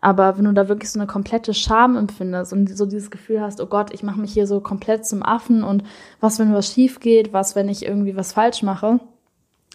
[0.00, 3.60] Aber wenn du da wirklich so eine komplette Scham empfindest und so dieses Gefühl hast,
[3.60, 5.82] oh Gott, ich mache mich hier so komplett zum Affen und
[6.20, 9.00] was, wenn was schief geht, was, wenn ich irgendwie was falsch mache,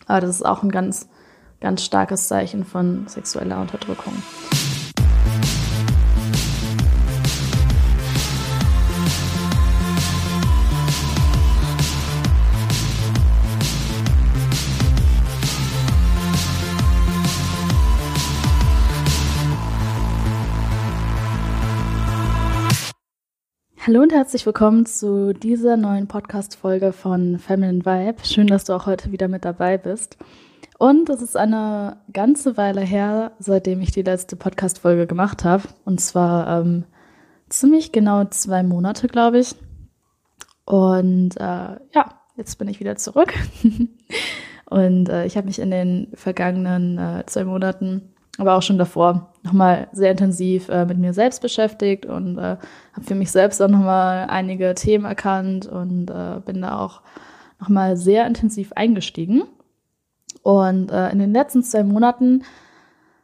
[0.08, 1.10] aber das ist auch ein ganz,
[1.60, 4.14] ganz starkes Zeichen von sexueller Unterdrückung.
[23.86, 28.24] Hallo und herzlich willkommen zu dieser neuen Podcast-Folge von Feminine Vibe.
[28.24, 30.16] Schön, dass du auch heute wieder mit dabei bist.
[30.78, 35.64] Und es ist eine ganze Weile her, seitdem ich die letzte Podcast-Folge gemacht habe.
[35.84, 36.86] Und zwar ähm,
[37.50, 39.54] ziemlich genau zwei Monate, glaube ich.
[40.64, 43.34] Und äh, ja, jetzt bin ich wieder zurück.
[44.70, 49.34] und äh, ich habe mich in den vergangenen äh, zwei Monaten aber auch schon davor
[49.44, 52.58] nochmal sehr intensiv äh, mit mir selbst beschäftigt und äh,
[52.94, 57.02] habe für mich selbst auch nochmal einige Themen erkannt und äh, bin da auch
[57.60, 59.44] nochmal sehr intensiv eingestiegen.
[60.42, 62.44] Und äh, in den letzten zwei Monaten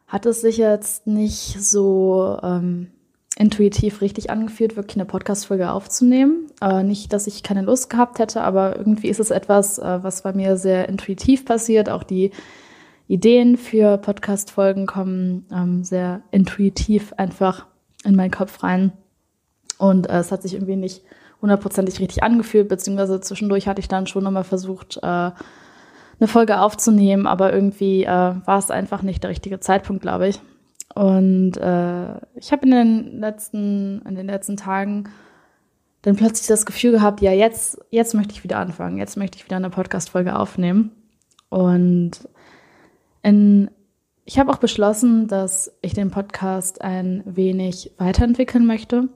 [0.06, 2.88] hat es sich jetzt nicht so ähm,
[3.36, 6.48] intuitiv richtig angefühlt, wirklich eine Podcast-Folge aufzunehmen.
[6.60, 10.22] Äh, nicht, dass ich keine Lust gehabt hätte, aber irgendwie ist es etwas, äh, was
[10.22, 11.88] bei mir sehr intuitiv passiert.
[11.88, 12.32] Auch die
[13.10, 17.66] Ideen für Podcast-Folgen kommen ähm, sehr intuitiv einfach
[18.04, 18.92] in meinen Kopf rein.
[19.78, 21.02] Und äh, es hat sich irgendwie nicht
[21.42, 27.26] hundertprozentig richtig angefühlt, beziehungsweise zwischendurch hatte ich dann schon nochmal versucht, äh, eine Folge aufzunehmen,
[27.26, 30.40] aber irgendwie äh, war es einfach nicht der richtige Zeitpunkt, glaube ich.
[30.94, 35.08] Und äh, ich habe in den letzten, in den letzten Tagen
[36.02, 39.46] dann plötzlich das Gefühl gehabt, ja, jetzt, jetzt möchte ich wieder anfangen, jetzt möchte ich
[39.46, 40.92] wieder eine Podcast-Folge aufnehmen.
[41.48, 42.20] Und
[43.22, 43.70] in,
[44.24, 49.08] ich habe auch beschlossen, dass ich den Podcast ein wenig weiterentwickeln möchte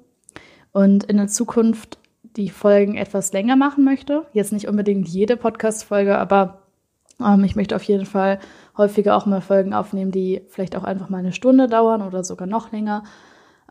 [0.73, 1.99] und in der Zukunft
[2.37, 4.27] die Folgen etwas länger machen möchte.
[4.33, 6.63] Jetzt nicht unbedingt jede Podcast-Folge, aber
[7.21, 8.41] ähm, ich möchte auf jeden Fall
[8.77, 12.49] häufiger auch mal Folgen aufnehmen, die vielleicht auch einfach mal eine Stunde dauern oder sogar
[12.49, 13.05] noch länger.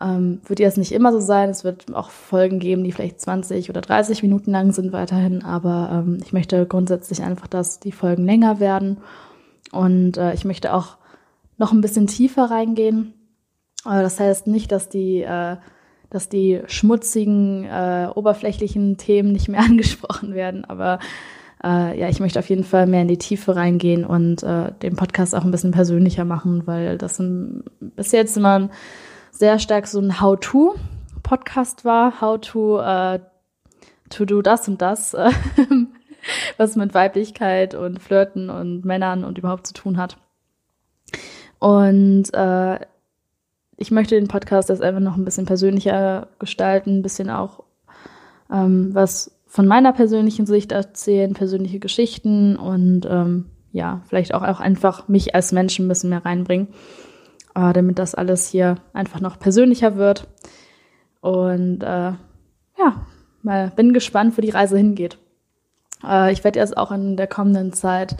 [0.01, 1.49] Ähm, wird jetzt nicht immer so sein.
[1.49, 5.89] Es wird auch Folgen geben, die vielleicht 20 oder 30 Minuten lang sind weiterhin, aber
[5.91, 8.97] ähm, ich möchte grundsätzlich einfach, dass die Folgen länger werden
[9.73, 10.97] und äh, ich möchte auch
[11.57, 13.13] noch ein bisschen tiefer reingehen.
[13.83, 15.57] Aber das heißt nicht, dass die, äh,
[16.09, 20.65] dass die schmutzigen, äh, oberflächlichen Themen nicht mehr angesprochen werden.
[20.65, 20.99] Aber
[21.63, 24.95] äh, ja, ich möchte auf jeden Fall mehr in die Tiefe reingehen und äh, den
[24.95, 28.69] Podcast auch ein bisschen persönlicher machen, weil das ein, bis jetzt immer ein,
[29.31, 32.21] sehr stark so ein How-to-Podcast war.
[32.21, 33.19] How to, äh,
[34.09, 35.15] to do das und das.
[36.57, 40.17] was mit Weiblichkeit und Flirten und Männern und überhaupt zu tun hat.
[41.59, 42.79] Und äh,
[43.77, 47.63] ich möchte den Podcast jetzt einfach noch ein bisschen persönlicher gestalten, ein bisschen auch
[48.51, 54.59] ähm, was von meiner persönlichen Sicht erzählen, persönliche Geschichten und ähm, ja, vielleicht auch, auch
[54.59, 56.69] einfach mich als Menschen ein bisschen mehr reinbringen,
[57.55, 60.27] äh, damit das alles hier einfach noch persönlicher wird.
[61.21, 62.13] Und äh,
[62.77, 63.05] ja,
[63.41, 65.17] mal bin gespannt, wo die Reise hingeht.
[66.05, 68.15] Äh, ich werde jetzt auch in der kommenden Zeit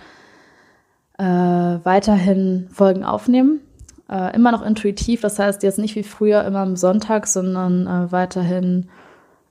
[1.17, 3.61] äh, weiterhin Folgen aufnehmen.
[4.09, 8.11] Äh, immer noch intuitiv, das heißt jetzt nicht wie früher immer am Sonntag, sondern äh,
[8.11, 8.89] weiterhin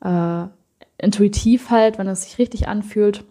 [0.05, 0.45] äh,
[0.99, 3.25] intuitiv halt, wenn es sich richtig anfühlt.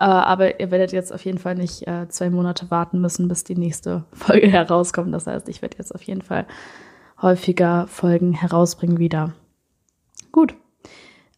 [0.00, 3.56] Äh, aber ihr werdet jetzt auf jeden Fall nicht zwei Monate warten müssen, bis die
[3.56, 5.14] nächste Folge herauskommt.
[5.14, 6.46] Das heißt, ich werde jetzt auf jeden Fall
[7.22, 9.32] häufiger Folgen herausbringen wieder.
[10.32, 10.56] Gut.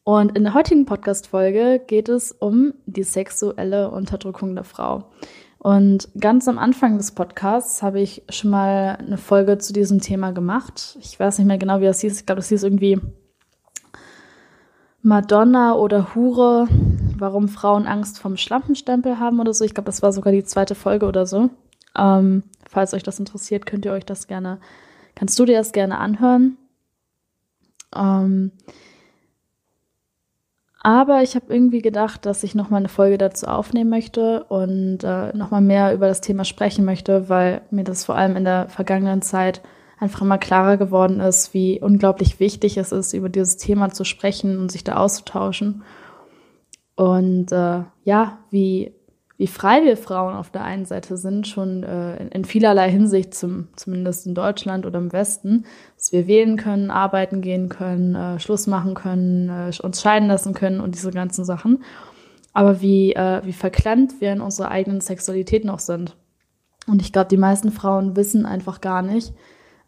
[0.08, 5.10] Und in der heutigen Podcast-Folge geht es um die sexuelle Unterdrückung der Frau.
[5.58, 10.30] Und ganz am Anfang des Podcasts habe ich schon mal eine Folge zu diesem Thema
[10.30, 10.96] gemacht.
[11.00, 12.20] Ich weiß nicht mehr genau, wie das hieß.
[12.20, 13.00] Ich glaube, das hieß irgendwie
[15.02, 16.68] Madonna oder Hure,
[17.18, 19.64] warum Frauen Angst vom Schlampenstempel haben oder so.
[19.64, 21.50] Ich glaube, das war sogar die zweite Folge oder so.
[21.98, 24.60] Ähm, falls euch das interessiert, könnt ihr euch das gerne,
[25.16, 26.58] kannst du dir das gerne anhören.
[27.92, 28.52] Ähm,
[30.86, 35.36] aber ich habe irgendwie gedacht, dass ich nochmal eine Folge dazu aufnehmen möchte und äh,
[35.36, 39.20] nochmal mehr über das Thema sprechen möchte, weil mir das vor allem in der vergangenen
[39.20, 39.62] Zeit
[39.98, 44.60] einfach immer klarer geworden ist, wie unglaublich wichtig es ist, über dieses Thema zu sprechen
[44.60, 45.82] und sich da auszutauschen.
[46.94, 48.92] Und äh, ja, wie
[49.38, 53.34] wie frei wir Frauen auf der einen Seite sind, schon äh, in, in, vielerlei Hinsicht,
[53.34, 55.66] zum, zumindest in Deutschland oder im Westen,
[55.96, 60.54] dass wir wählen können, arbeiten gehen können, äh, Schluss machen können, äh, uns scheiden lassen
[60.54, 61.82] können und diese ganzen Sachen.
[62.54, 66.16] Aber wie, äh, wie verklemmt wir in unserer eigenen Sexualität noch sind.
[66.86, 69.34] Und ich glaube, die meisten Frauen wissen einfach gar nicht,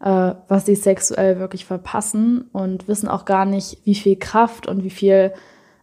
[0.01, 4.83] äh, was sie sexuell wirklich verpassen und wissen auch gar nicht, wie viel Kraft und
[4.83, 5.33] wie viel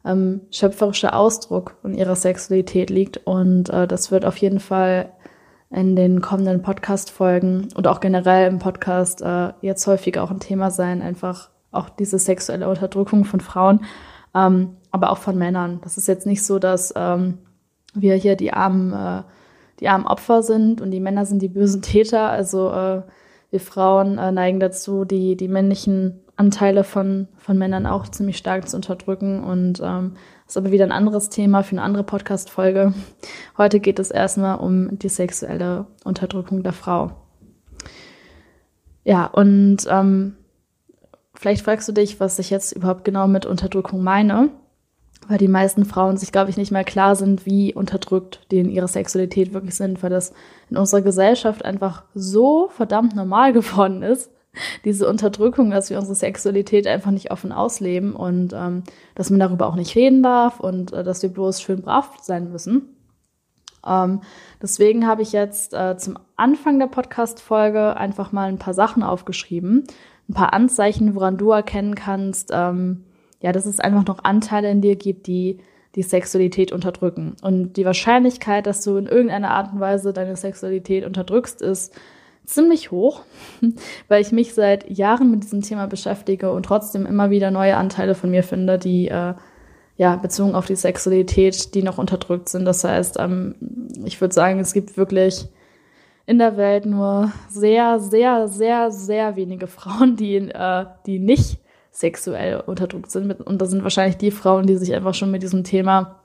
[0.07, 3.19] ähm, schöpferischer Ausdruck in ihrer Sexualität liegt.
[3.27, 5.11] Und äh, das wird auf jeden Fall
[5.71, 10.71] in den kommenden Podcast-Folgen und auch generell im Podcast äh, jetzt häufig auch ein Thema
[10.71, 13.85] sein, einfach auch diese sexuelle Unterdrückung von Frauen,
[14.35, 15.81] ähm, aber auch von Männern.
[15.83, 17.39] Das ist jetzt nicht so, dass ähm,
[17.95, 19.23] wir hier die armen, äh,
[19.81, 22.31] die armen Opfer sind und die Männer sind die bösen Täter.
[22.31, 23.03] Also äh,
[23.51, 28.69] wir Frauen äh, neigen dazu, die, die männlichen Anteile von, von Männern auch ziemlich stark
[28.69, 29.43] zu unterdrücken.
[29.43, 30.13] Und ähm,
[30.47, 32.93] ist aber wieder ein anderes Thema für eine andere Podcast-Folge.
[33.57, 37.13] Heute geht es erstmal um die sexuelle Unterdrückung der Frau.
[39.05, 40.37] Ja, und ähm,
[41.35, 44.51] vielleicht fragst du dich, was ich jetzt überhaupt genau mit Unterdrückung meine
[45.29, 48.71] weil die meisten Frauen sich, glaube ich, nicht mehr klar sind, wie unterdrückt die in
[48.71, 50.33] ihrer Sexualität wirklich sind, weil das
[50.71, 54.31] in unserer Gesellschaft einfach so verdammt normal geworden ist,
[54.85, 59.67] diese Unterdrückung, dass wir unsere Sexualität einfach nicht offen ausleben und ähm, dass man darüber
[59.67, 62.97] auch nicht reden darf und äh, dass wir bloß schön brav sein müssen.
[63.87, 64.21] Ähm,
[64.61, 69.85] deswegen habe ich jetzt äh, zum Anfang der Podcast-Folge einfach mal ein paar Sachen aufgeschrieben,
[70.29, 73.05] ein paar Anzeichen, woran du erkennen kannst, ähm,
[73.41, 75.61] ja, dass es einfach noch Anteile in dir gibt, die
[75.95, 77.37] die Sexualität unterdrücken.
[77.43, 81.95] Und die Wahrscheinlichkeit, dass du in irgendeiner Art und Weise deine Sexualität unterdrückst, ist
[82.47, 83.23] ziemlich hoch,
[84.09, 88.15] weil ich mich seit Jahren mit diesem Thema beschäftige und trotzdem immer wieder neue Anteile
[88.15, 89.35] von mir finde, die äh,
[89.97, 92.65] ja bezogen auf die Sexualität, die noch unterdrückt sind.
[92.65, 93.55] Das heißt, ähm,
[94.05, 95.49] ich würde sagen, es gibt wirklich
[96.27, 101.59] in der Welt nur sehr, sehr, sehr, sehr wenige Frauen, die, äh, die nicht
[101.93, 103.33] sexuell unterdrückt sind.
[103.41, 106.21] Und das sind wahrscheinlich die Frauen, die sich einfach schon mit diesem Thema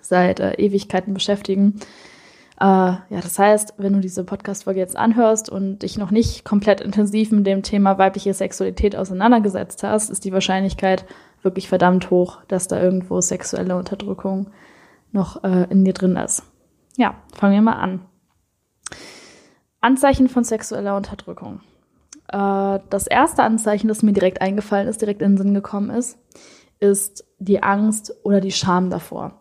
[0.00, 1.80] seit äh, Ewigkeiten beschäftigen.
[2.60, 6.82] Äh, ja, das heißt, wenn du diese Podcast-Folge jetzt anhörst und dich noch nicht komplett
[6.82, 11.06] intensiv mit dem Thema weibliche Sexualität auseinandergesetzt hast, ist die Wahrscheinlichkeit
[11.42, 14.50] wirklich verdammt hoch, dass da irgendwo sexuelle Unterdrückung
[15.10, 16.42] noch äh, in dir drin ist.
[16.98, 18.00] Ja, fangen wir mal an.
[19.80, 21.60] Anzeichen von sexueller Unterdrückung.
[22.28, 26.18] Äh, das erste Anzeichen, das mir direkt eingefallen ist, direkt in den Sinn gekommen ist,
[26.78, 29.32] ist die Angst oder die Scham davor.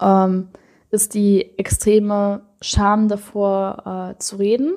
[0.00, 0.48] Ähm,
[0.92, 4.74] ist die extreme Scham davor äh, zu reden,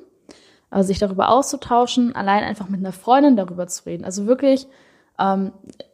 [0.71, 4.06] also sich darüber auszutauschen, allein einfach mit einer Freundin darüber zu reden.
[4.06, 4.65] Also wirklich,
[5.19, 5.51] ähm,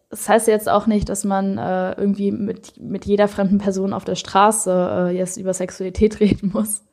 [0.10, 4.06] das heißt jetzt auch nicht, dass man äh, irgendwie mit, mit jeder fremden Person auf
[4.06, 6.84] der Straße äh, jetzt über Sexualität reden muss.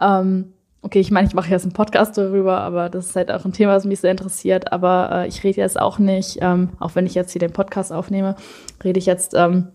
[0.00, 3.44] ähm, okay, ich meine, ich mache jetzt einen Podcast darüber, aber das ist halt auch
[3.46, 4.72] ein Thema, das mich sehr interessiert.
[4.72, 7.92] Aber äh, ich rede jetzt auch nicht, ähm, auch wenn ich jetzt hier den Podcast
[7.92, 8.36] aufnehme,
[8.84, 9.68] rede ich jetzt ähm,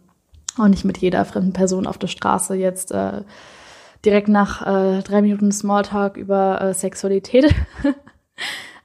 [0.57, 3.23] auch nicht mit jeder fremden Person auf der Straße jetzt äh,
[4.05, 7.53] direkt nach äh, drei Minuten Smalltalk über äh, Sexualität.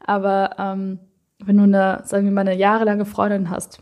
[0.06, 0.98] aber ähm,
[1.44, 3.80] wenn du eine, sagen wir mal, eine jahrelange Freundin hast,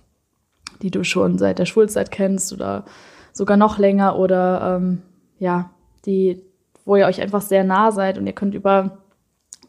[0.83, 2.85] die du schon seit der Schulzeit kennst oder
[3.33, 5.03] sogar noch länger oder ähm,
[5.39, 5.71] ja,
[6.05, 6.43] die
[6.87, 8.99] wo ihr euch einfach sehr nah seid und ihr könnt über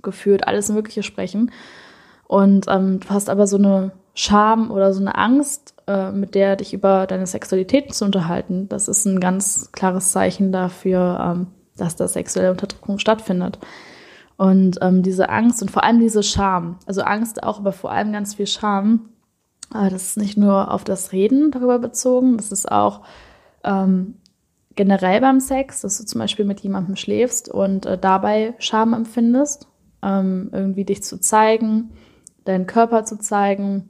[0.02, 1.52] gefühlt alles Mögliche sprechen.
[2.28, 6.56] Und ähm, du hast aber so eine Scham oder so eine Angst, äh, mit der
[6.56, 8.68] dich über deine Sexualität zu unterhalten.
[8.68, 11.48] Das ist ein ganz klares Zeichen dafür, ähm,
[11.78, 13.60] dass da sexuelle Unterdrückung stattfindet.
[14.36, 18.12] Und ähm, diese Angst und vor allem diese Scham, also Angst auch, aber vor allem
[18.12, 19.10] ganz viel Scham,
[19.71, 23.02] äh, das ist nicht nur auf das Reden darüber bezogen, das ist auch
[23.64, 24.16] ähm,
[24.76, 29.68] generell beim Sex, dass du zum Beispiel mit jemandem schläfst und äh, dabei Scham empfindest,
[30.02, 31.92] ähm, irgendwie dich zu zeigen,
[32.45, 33.90] deinen Körper zu zeigen,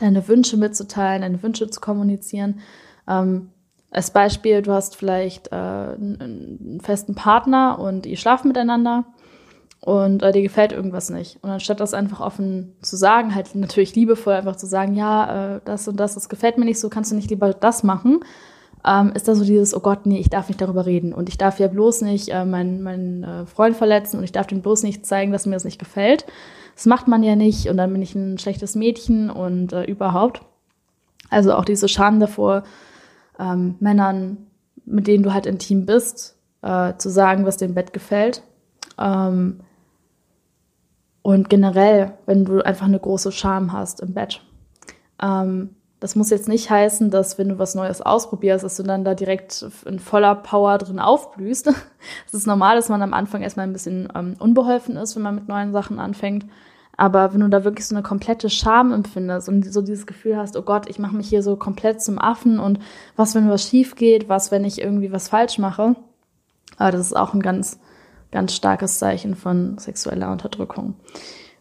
[0.00, 2.60] deine Wünsche mitzuteilen, deine Wünsche zu kommunizieren.
[3.08, 3.50] Ähm,
[3.90, 9.04] als Beispiel, du hast vielleicht äh, einen festen Partner und ihr schlaft miteinander
[9.80, 11.38] und äh, dir gefällt irgendwas nicht.
[11.42, 15.60] Und anstatt das einfach offen zu sagen, halt natürlich liebevoll einfach zu sagen, ja, äh,
[15.64, 18.20] das und das, das gefällt mir nicht so, kannst du nicht lieber das machen,
[18.86, 21.38] ähm, ist da so dieses, oh Gott, nee, ich darf nicht darüber reden und ich
[21.38, 24.82] darf ja bloß nicht äh, meinen, meinen äh, Freund verletzen und ich darf dem bloß
[24.82, 26.26] nicht zeigen, dass mir das nicht gefällt.
[26.80, 30.40] Das macht man ja nicht und dann bin ich ein schlechtes Mädchen und äh, überhaupt.
[31.28, 32.62] Also auch diese Scham davor,
[33.38, 34.46] ähm, Männern,
[34.86, 38.42] mit denen du halt intim bist, äh, zu sagen, was dir im Bett gefällt.
[38.96, 39.60] Ähm,
[41.20, 44.40] und generell, wenn du einfach eine große Scham hast im Bett.
[45.22, 49.04] Ähm, das muss jetzt nicht heißen, dass wenn du was Neues ausprobierst, dass du dann
[49.04, 51.70] da direkt in voller Power drin aufblühst.
[52.26, 55.34] Es ist normal, dass man am Anfang erstmal ein bisschen ähm, unbeholfen ist, wenn man
[55.34, 56.46] mit neuen Sachen anfängt.
[56.96, 60.56] Aber wenn du da wirklich so eine komplette Scham empfindest und so dieses Gefühl hast,
[60.56, 62.78] oh Gott, ich mache mich hier so komplett zum Affen und
[63.16, 65.96] was, wenn was schief geht, was, wenn ich irgendwie was falsch mache,
[66.76, 67.78] aber das ist auch ein ganz,
[68.30, 70.94] ganz starkes Zeichen von sexueller Unterdrückung.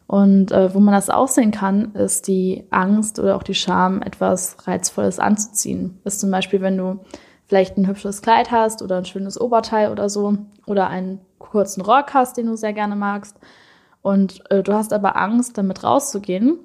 [0.08, 4.58] Und äh, wo man das aussehen kann, ist die Angst oder auch die Scham, etwas
[4.66, 6.00] Reizvolles anzuziehen.
[6.04, 7.00] Ist zum Beispiel, wenn du
[7.46, 12.14] vielleicht ein hübsches Kleid hast oder ein schönes Oberteil oder so oder einen kurzen Rock
[12.14, 13.38] hast, den du sehr gerne magst.
[14.02, 16.60] Und äh, du hast aber Angst, damit rauszugehen,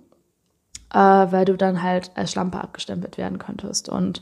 [0.93, 3.89] äh, weil du dann halt als Schlampe abgestempelt werden könntest.
[3.89, 4.21] Und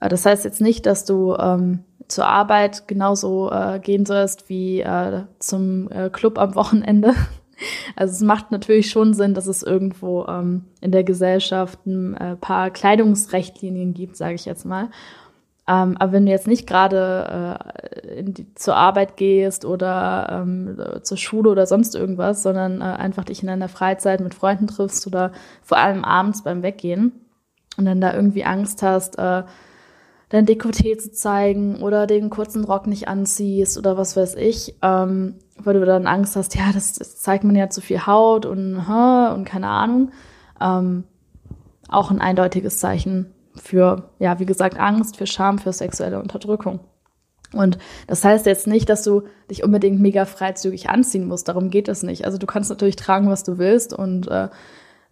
[0.00, 4.80] äh, das heißt jetzt nicht, dass du ähm, zur Arbeit genauso äh, gehen sollst wie
[4.80, 7.14] äh, zum äh, Club am Wochenende
[7.96, 12.70] also es macht natürlich schon Sinn, dass es irgendwo ähm, in der Gesellschaft ein paar
[12.70, 14.88] Kleidungsrechtlinien gibt, sage ich jetzt mal.
[15.68, 17.58] Ähm, aber wenn du jetzt nicht gerade
[18.02, 18.24] äh,
[18.54, 23.48] zur Arbeit gehst oder ähm, zur Schule oder sonst irgendwas, sondern äh, einfach dich in
[23.48, 27.12] deiner Freizeit mit Freunden triffst oder vor allem abends beim Weggehen
[27.76, 29.44] und dann da irgendwie Angst hast, äh,
[30.30, 35.36] dein Dekolleté zu zeigen oder den kurzen Rock nicht anziehst oder was weiß ich, ähm,
[35.56, 38.76] weil du dann Angst hast, ja, das, das zeigt man ja zu viel Haut und,
[38.76, 40.10] und keine Ahnung.
[40.60, 41.04] Ähm,
[41.88, 46.80] auch ein eindeutiges Zeichen für, ja, wie gesagt, Angst, für Scham, für sexuelle Unterdrückung.
[47.52, 51.48] Und das heißt jetzt nicht, dass du dich unbedingt mega freizügig anziehen musst.
[51.48, 52.24] Darum geht es nicht.
[52.24, 54.48] Also du kannst natürlich tragen, was du willst und äh,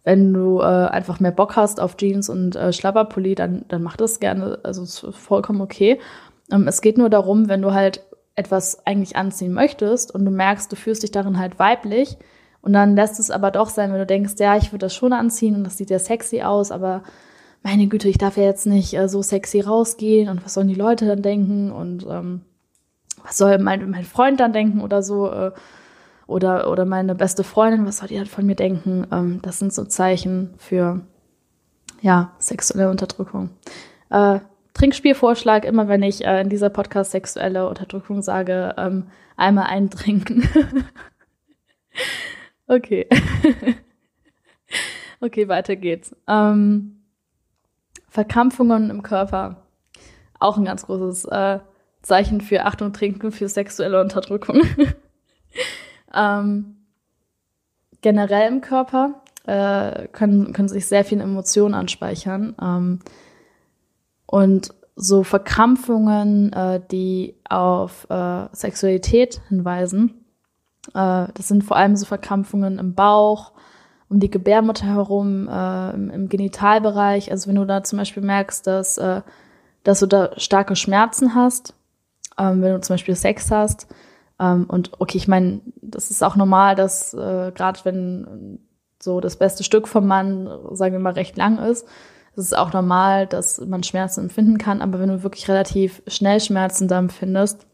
[0.03, 3.97] wenn du äh, einfach mehr Bock hast auf Jeans und äh, Schlabberpulli, dann, dann mach
[3.97, 4.59] das gerne.
[4.63, 5.99] Also ist vollkommen okay.
[6.51, 8.01] Ähm, es geht nur darum, wenn du halt
[8.35, 12.17] etwas eigentlich anziehen möchtest und du merkst, du fühlst dich darin halt weiblich
[12.61, 15.11] und dann lässt es aber doch sein, wenn du denkst, ja, ich würde das schon
[15.11, 17.03] anziehen und das sieht ja sexy aus, aber
[17.63, 20.75] meine Güte, ich darf ja jetzt nicht äh, so sexy rausgehen und was sollen die
[20.75, 22.41] Leute dann denken und ähm,
[23.23, 25.29] was soll mein, mein Freund dann denken oder so.
[25.29, 25.51] Äh,
[26.29, 29.07] oder, oder meine beste Freundin, was soll die halt von mir denken?
[29.11, 31.01] Ähm, das sind so Zeichen für,
[32.01, 33.49] ja, sexuelle Unterdrückung.
[34.11, 34.39] Äh,
[34.75, 40.47] Trinkspielvorschlag, immer wenn ich äh, in dieser Podcast sexuelle Unterdrückung sage, ähm, einmal eintrinken.
[42.67, 43.07] okay.
[45.19, 46.15] okay, weiter geht's.
[46.27, 46.98] Ähm,
[48.09, 49.63] Verkrampfungen im Körper.
[50.39, 51.59] Auch ein ganz großes äh,
[52.01, 54.61] Zeichen für Achtung, Trinken, für sexuelle Unterdrückung.
[56.13, 56.77] Ähm,
[58.01, 62.55] generell im Körper äh, können, können sich sehr viele Emotionen anspeichern.
[62.61, 62.99] Ähm,
[64.25, 70.25] und so Verkrampfungen, äh, die auf äh, Sexualität hinweisen,
[70.93, 73.53] äh, das sind vor allem so Verkrampfungen im Bauch,
[74.09, 77.31] um die Gebärmutter herum, äh, im, im, Genitalbereich.
[77.31, 79.21] Also wenn du da zum Beispiel merkst, dass, äh,
[79.83, 81.73] dass du da starke Schmerzen hast,
[82.37, 83.87] ähm, wenn du zum Beispiel Sex hast,
[84.39, 88.59] ähm, und okay, ich meine, das ist auch normal, dass äh, gerade wenn
[89.01, 91.85] so das beste Stück vom Mann, sagen wir mal, recht lang ist,
[92.35, 94.81] es ist auch normal, dass man Schmerzen empfinden kann.
[94.81, 97.65] Aber wenn du wirklich relativ schnell Schmerzen da empfindest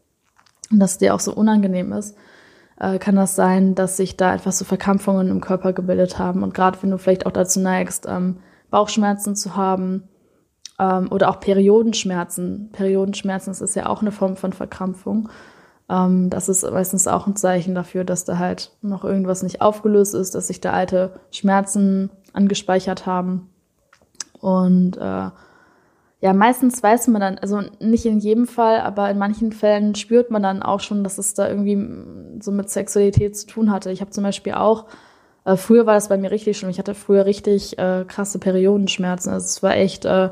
[0.70, 2.16] und das dir auch so unangenehm ist,
[2.78, 6.42] äh, kann das sein, dass sich da einfach so Verkrampfungen im Körper gebildet haben.
[6.42, 8.38] Und gerade wenn du vielleicht auch dazu neigst, ähm,
[8.70, 10.08] Bauchschmerzen zu haben
[10.78, 12.70] ähm, oder auch Periodenschmerzen.
[12.72, 15.28] Periodenschmerzen, das ist ja auch eine Form von Verkrampfung.
[15.88, 20.14] Ähm, das ist meistens auch ein Zeichen dafür, dass da halt noch irgendwas nicht aufgelöst
[20.14, 23.50] ist, dass sich da alte Schmerzen angespeichert haben.
[24.40, 25.30] Und äh,
[26.20, 30.30] ja, meistens weiß man dann, also nicht in jedem Fall, aber in manchen Fällen spürt
[30.30, 31.78] man dann auch schon, dass es da irgendwie
[32.40, 33.90] so mit Sexualität zu tun hatte.
[33.90, 34.86] Ich habe zum Beispiel auch,
[35.44, 39.32] äh, früher war das bei mir richtig schlimm, ich hatte früher richtig äh, krasse Periodenschmerzen.
[39.32, 40.30] Also es war echt äh,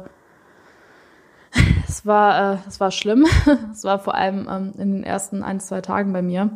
[1.89, 3.27] es war, äh, es war schlimm.
[3.73, 6.51] es war vor allem ähm, in den ersten ein, zwei Tagen bei mir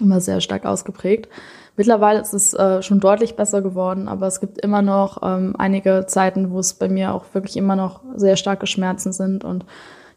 [0.00, 1.28] immer sehr stark ausgeprägt.
[1.76, 6.04] Mittlerweile ist es äh, schon deutlich besser geworden, aber es gibt immer noch ähm, einige
[6.06, 9.44] Zeiten, wo es bei mir auch wirklich immer noch sehr starke Schmerzen sind.
[9.44, 9.64] Und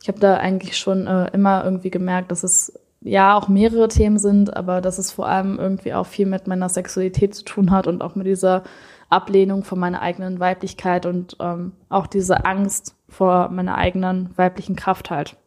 [0.01, 4.17] ich habe da eigentlich schon äh, immer irgendwie gemerkt, dass es ja auch mehrere Themen
[4.17, 7.87] sind, aber dass es vor allem irgendwie auch viel mit meiner Sexualität zu tun hat
[7.87, 8.63] und auch mit dieser
[9.09, 15.09] Ablehnung von meiner eigenen Weiblichkeit und ähm, auch diese Angst vor meiner eigenen weiblichen Kraft
[15.09, 15.37] halt.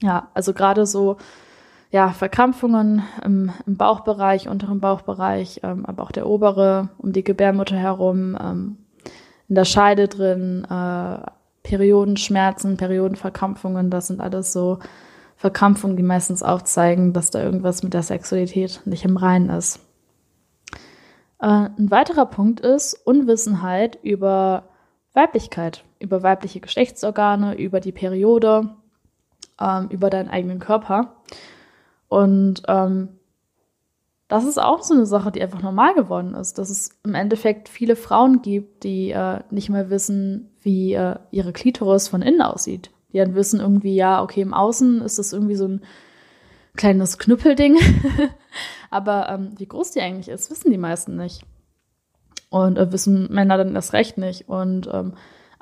[0.00, 1.16] Ja, also gerade so,
[1.94, 7.76] ja, Verkrampfungen im, im Bauchbereich, unteren Bauchbereich, ähm, aber auch der obere, um die Gebärmutter
[7.76, 8.78] herum, ähm,
[9.48, 11.18] in der Scheide drin, äh,
[11.62, 14.80] Periodenschmerzen, Periodenverkrampfungen, das sind alles so
[15.36, 19.78] Verkrampfungen, die meistens aufzeigen, dass da irgendwas mit der Sexualität nicht im Reinen ist.
[21.38, 24.64] Äh, ein weiterer Punkt ist Unwissenheit über
[25.12, 28.74] Weiblichkeit, über weibliche Geschlechtsorgane, über die Periode,
[29.60, 31.14] ähm, über deinen eigenen Körper.
[32.14, 33.08] Und ähm,
[34.28, 37.68] das ist auch so eine Sache, die einfach normal geworden ist, dass es im Endeffekt
[37.68, 42.92] viele Frauen gibt, die äh, nicht mal wissen, wie äh, ihre Klitoris von innen aussieht.
[43.12, 45.80] Die dann wissen irgendwie, ja, okay, im Außen ist das irgendwie so ein
[46.76, 47.78] kleines Knüppelding.
[48.90, 51.42] Aber ähm, wie groß die eigentlich ist, wissen die meisten nicht.
[52.48, 54.48] Und äh, wissen Männer dann erst recht nicht.
[54.48, 55.14] Und ähm,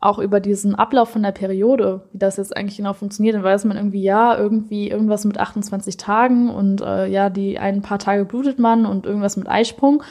[0.03, 3.65] auch über diesen Ablauf von der Periode, wie das jetzt eigentlich genau funktioniert, dann weiß
[3.65, 8.25] man irgendwie, ja, irgendwie irgendwas mit 28 Tagen und äh, ja, die ein paar Tage
[8.25, 10.03] blutet man und irgendwas mit Eisprung.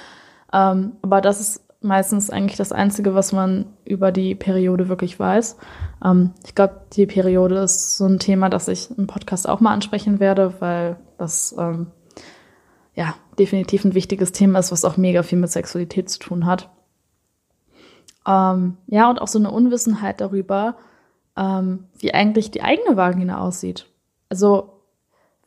[0.54, 5.58] Ähm, aber das ist meistens eigentlich das Einzige, was man über die Periode wirklich weiß.
[6.06, 9.74] Ähm, ich glaube, die Periode ist so ein Thema, das ich im Podcast auch mal
[9.74, 11.88] ansprechen werde, weil das ähm,
[12.96, 16.70] ja definitiv ein wichtiges Thema ist, was auch mega viel mit Sexualität zu tun hat.
[18.28, 20.76] Ähm, ja, und auch so eine Unwissenheit darüber,
[21.38, 23.88] ähm, wie eigentlich die eigene Vagina aussieht.
[24.30, 24.70] Also,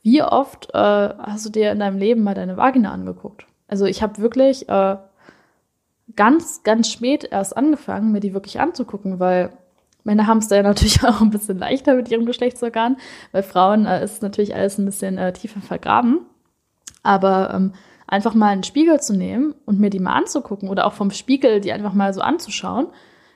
[0.03, 3.47] wie oft äh, hast du dir in deinem Leben mal deine Vagina angeguckt?
[3.69, 4.97] Also, ich habe wirklich äh,
[6.17, 9.53] ganz, ganz spät erst angefangen, mir die wirklich anzugucken, weil
[10.05, 12.97] Männer haben es da ja natürlich auch ein bisschen leichter mit ihrem Geschlechtsorgan.
[13.33, 16.27] Bei Frauen äh, ist natürlich alles ein bisschen äh, tiefer vergraben.
[17.03, 17.73] Aber ähm,
[18.07, 21.61] einfach mal einen Spiegel zu nehmen und mir die mal anzugucken oder auch vom Spiegel
[21.61, 22.89] die einfach mal so anzuschauen,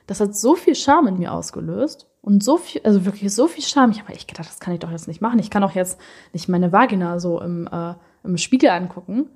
[0.07, 3.63] das hat so viel Scham in mir ausgelöst und so viel, also wirklich so viel
[3.63, 3.91] Scham.
[3.91, 5.39] Ich habe echt gedacht, das kann ich doch jetzt nicht machen.
[5.39, 6.01] Ich kann doch jetzt
[6.33, 7.95] nicht meine Vagina so im, äh,
[8.25, 9.29] im Spiegel angucken.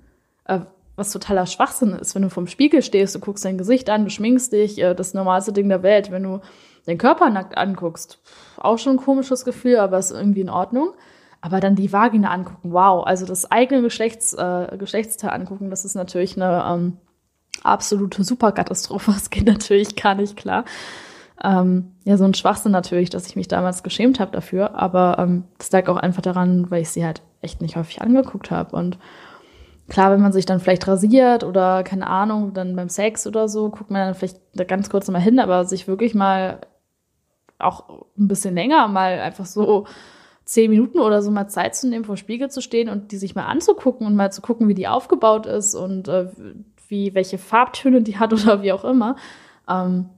[0.45, 0.61] Äh,
[0.97, 4.11] was totaler Schwachsinn ist, wenn du vom Spiegel stehst, du guckst dein Gesicht an, du
[4.11, 6.11] schminkst dich, äh, das normalste Ding der Welt.
[6.11, 6.41] Wenn du
[6.87, 8.21] deinen Körper nackt anguckst,
[8.59, 10.93] auch schon ein komisches Gefühl, aber ist irgendwie in Ordnung.
[11.43, 15.97] Aber dann die Vagina angucken, wow, also das eigene Geschlechts, äh, Geschlechtsteil angucken, das ist
[15.97, 16.97] natürlich eine ähm,
[17.63, 19.13] absolute Superkatastrophe.
[19.15, 20.65] Das geht natürlich gar nicht klar.
[21.43, 24.77] Ähm, ja, so ein Schwachsinn natürlich, dass ich mich damals geschämt habe dafür.
[24.77, 28.53] Aber ähm, das lag auch einfach daran, weil ich sie halt echt nicht häufig angeguckt
[28.53, 28.77] habe.
[28.77, 28.99] Und
[29.89, 33.69] klar, wenn man sich dann vielleicht rasiert oder keine Ahnung, dann beim Sex oder so,
[33.71, 36.61] guckt man dann vielleicht da ganz kurz mal hin, aber sich wirklich mal
[37.59, 39.87] auch ein bisschen länger mal einfach so
[40.45, 43.35] zehn Minuten oder so mal Zeit zu nehmen, vor Spiegel zu stehen und die sich
[43.35, 46.29] mal anzugucken und mal zu gucken, wie die aufgebaut ist und äh,
[46.89, 49.17] wie, welche Farbtöne die hat oder wie auch immer.
[49.69, 50.09] Ähm,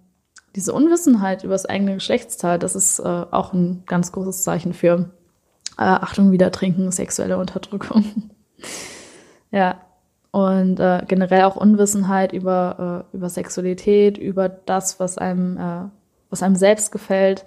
[0.57, 5.11] diese Unwissenheit über das eigene Geschlechtsteil, das ist äh, auch ein ganz großes Zeichen für
[5.77, 8.05] äh, Achtung, wieder trinken, sexuelle Unterdrückung.
[9.51, 9.81] ja.
[10.31, 15.89] Und äh, generell auch Unwissenheit über, äh, über Sexualität, über das, was einem, äh,
[16.29, 17.45] was einem selbst gefällt.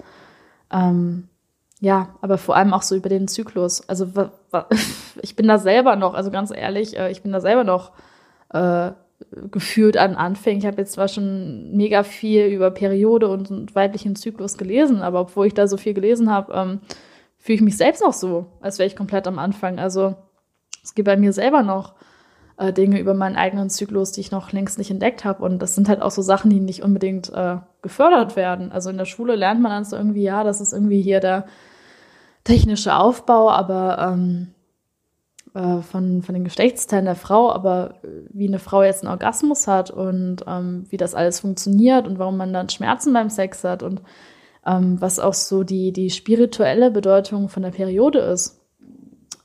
[0.71, 1.27] Ähm,
[1.79, 3.87] ja, aber vor allem auch so über den Zyklus.
[3.87, 4.07] Also
[5.21, 7.91] ich bin da selber noch, also ganz ehrlich, äh, ich bin da selber noch
[8.49, 8.91] äh,
[9.51, 10.59] gefühlt an Anfängen.
[10.59, 15.47] Ich habe jetzt zwar schon mega viel über Periode und weiblichen Zyklus gelesen, aber obwohl
[15.47, 16.79] ich da so viel gelesen habe, ähm,
[17.37, 19.79] fühle ich mich selbst noch so, als wäre ich komplett am Anfang.
[19.79, 20.15] Also
[20.83, 21.93] es gibt bei mir selber noch
[22.57, 25.43] äh, Dinge über meinen eigenen Zyklus, die ich noch längst nicht entdeckt habe.
[25.43, 28.71] Und das sind halt auch so Sachen, die nicht unbedingt äh, gefördert werden.
[28.71, 31.45] Also in der Schule lernt man dann so irgendwie, ja, das ist irgendwie hier der
[32.47, 34.47] technische Aufbau, aber ähm,
[35.53, 37.95] äh, von, von den Geschlechtsteilen der Frau, aber
[38.29, 42.37] wie eine Frau jetzt einen Orgasmus hat und ähm, wie das alles funktioniert und warum
[42.37, 44.01] man dann Schmerzen beim Sex hat und
[44.65, 48.61] ähm, was auch so die, die spirituelle Bedeutung von der Periode ist.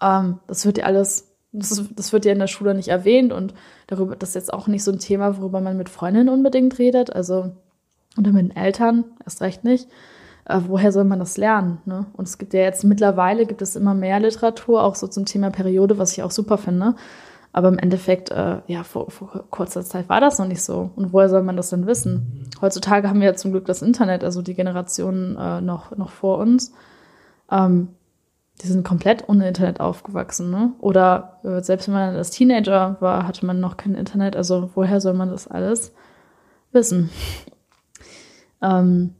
[0.00, 3.52] Ähm, das wird ja alles das, das wird ja in der Schule nicht erwähnt und
[3.86, 7.12] darüber, das ist jetzt auch nicht so ein Thema, worüber man mit Freundinnen unbedingt redet,
[7.12, 7.52] also
[8.16, 9.88] oder mit den Eltern erst recht nicht.
[10.44, 11.78] Äh, woher soll man das lernen?
[11.84, 12.06] Ne?
[12.14, 15.50] Und es gibt ja jetzt mittlerweile gibt es immer mehr Literatur, auch so zum Thema
[15.50, 16.94] Periode, was ich auch super finde.
[17.52, 20.90] Aber im Endeffekt, äh, ja, vor, vor kurzer Zeit war das noch nicht so.
[20.96, 22.48] Und woher soll man das denn wissen?
[22.62, 26.38] Heutzutage haben wir ja zum Glück das Internet, also die Generationen äh, noch, noch vor
[26.38, 26.72] uns.
[27.50, 27.88] Ähm,
[28.62, 30.72] die sind komplett ohne Internet aufgewachsen, ne?
[30.78, 34.36] Oder äh, selbst wenn man als Teenager war, hatte man noch kein Internet.
[34.36, 35.92] Also woher soll man das alles
[36.70, 37.10] wissen?
[38.62, 39.14] Ähm,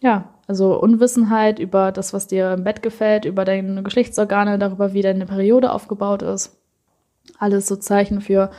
[0.00, 5.02] ja, also Unwissenheit über das, was dir im Bett gefällt, über deine Geschlechtsorgane, darüber, wie
[5.02, 6.56] deine Periode aufgebaut ist.
[7.38, 8.50] Alles so Zeichen für,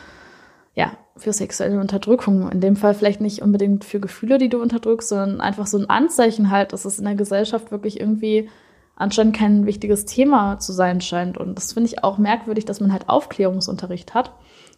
[0.74, 2.52] ja, für sexuelle Unterdrückung.
[2.52, 5.90] In dem Fall vielleicht nicht unbedingt für Gefühle, die du unterdrückst, sondern einfach so ein
[5.90, 8.50] Anzeichen halt, dass es in der Gesellschaft wirklich irgendwie
[8.96, 11.38] anscheinend kein wichtiges Thema zu sein scheint.
[11.38, 14.32] Und das finde ich auch merkwürdig, dass man halt Aufklärungsunterricht hat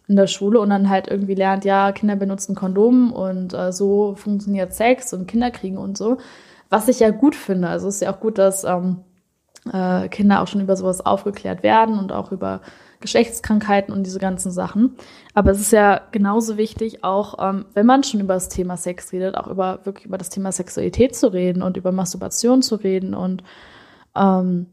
[0.06, 4.14] in der Schule und dann halt irgendwie lernt, ja, Kinder benutzen Kondom und äh, so
[4.16, 6.18] funktioniert Sex und Kinder kriegen und so.
[6.70, 7.68] Was ich ja gut finde.
[7.68, 9.04] Also es ist ja auch gut, dass ähm,
[9.72, 12.60] äh, Kinder auch schon über sowas aufgeklärt werden und auch über
[13.00, 14.96] Geschlechtskrankheiten und diese ganzen Sachen.
[15.34, 19.12] Aber es ist ja genauso wichtig, auch ähm, wenn man schon über das Thema Sex
[19.12, 23.14] redet, auch über wirklich über das Thema Sexualität zu reden und über Masturbation zu reden
[23.14, 23.42] und
[24.14, 24.66] ähm,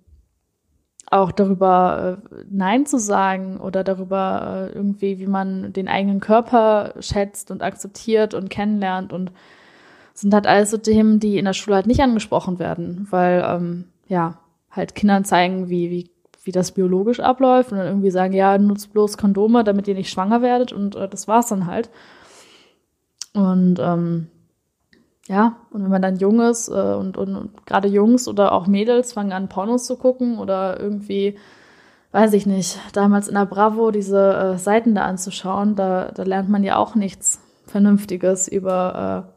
[1.10, 6.96] auch darüber äh, Nein zu sagen oder darüber äh, irgendwie, wie man den eigenen Körper
[7.00, 9.32] schätzt und akzeptiert und kennenlernt und
[10.20, 13.86] sind halt alles so Themen, die in der Schule halt nicht angesprochen werden, weil ähm,
[14.08, 14.40] ja
[14.72, 16.12] halt Kindern zeigen, wie wie
[16.44, 20.10] wie das biologisch abläuft und dann irgendwie sagen, ja nutzt bloß Kondome, damit ihr nicht
[20.10, 21.90] schwanger werdet und äh, das war's dann halt.
[23.34, 24.28] Und ähm,
[25.28, 28.66] ja, und wenn man dann jung ist äh, und, und, und gerade Jungs oder auch
[28.66, 31.38] Mädels fangen an, Pornos zu gucken oder irgendwie,
[32.14, 36.50] weiß ich nicht, damals in der Bravo diese äh, Seiten da anzuschauen, da, da lernt
[36.50, 39.28] man ja auch nichts Vernünftiges über,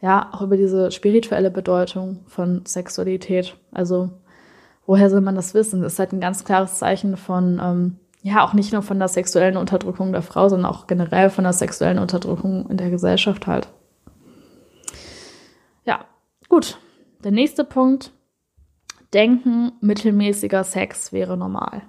[0.00, 3.56] ja, auch über diese spirituelle Bedeutung von Sexualität.
[3.70, 4.10] Also,
[4.86, 5.82] woher soll man das wissen?
[5.82, 9.08] Das ist halt ein ganz klares Zeichen von, ähm, ja, auch nicht nur von der
[9.08, 13.68] sexuellen Unterdrückung der Frau, sondern auch generell von der sexuellen Unterdrückung in der Gesellschaft halt.
[15.84, 16.04] Ja,
[16.48, 16.78] gut.
[17.24, 18.12] Der nächste Punkt.
[19.12, 21.82] Denken, mittelmäßiger Sex wäre normal.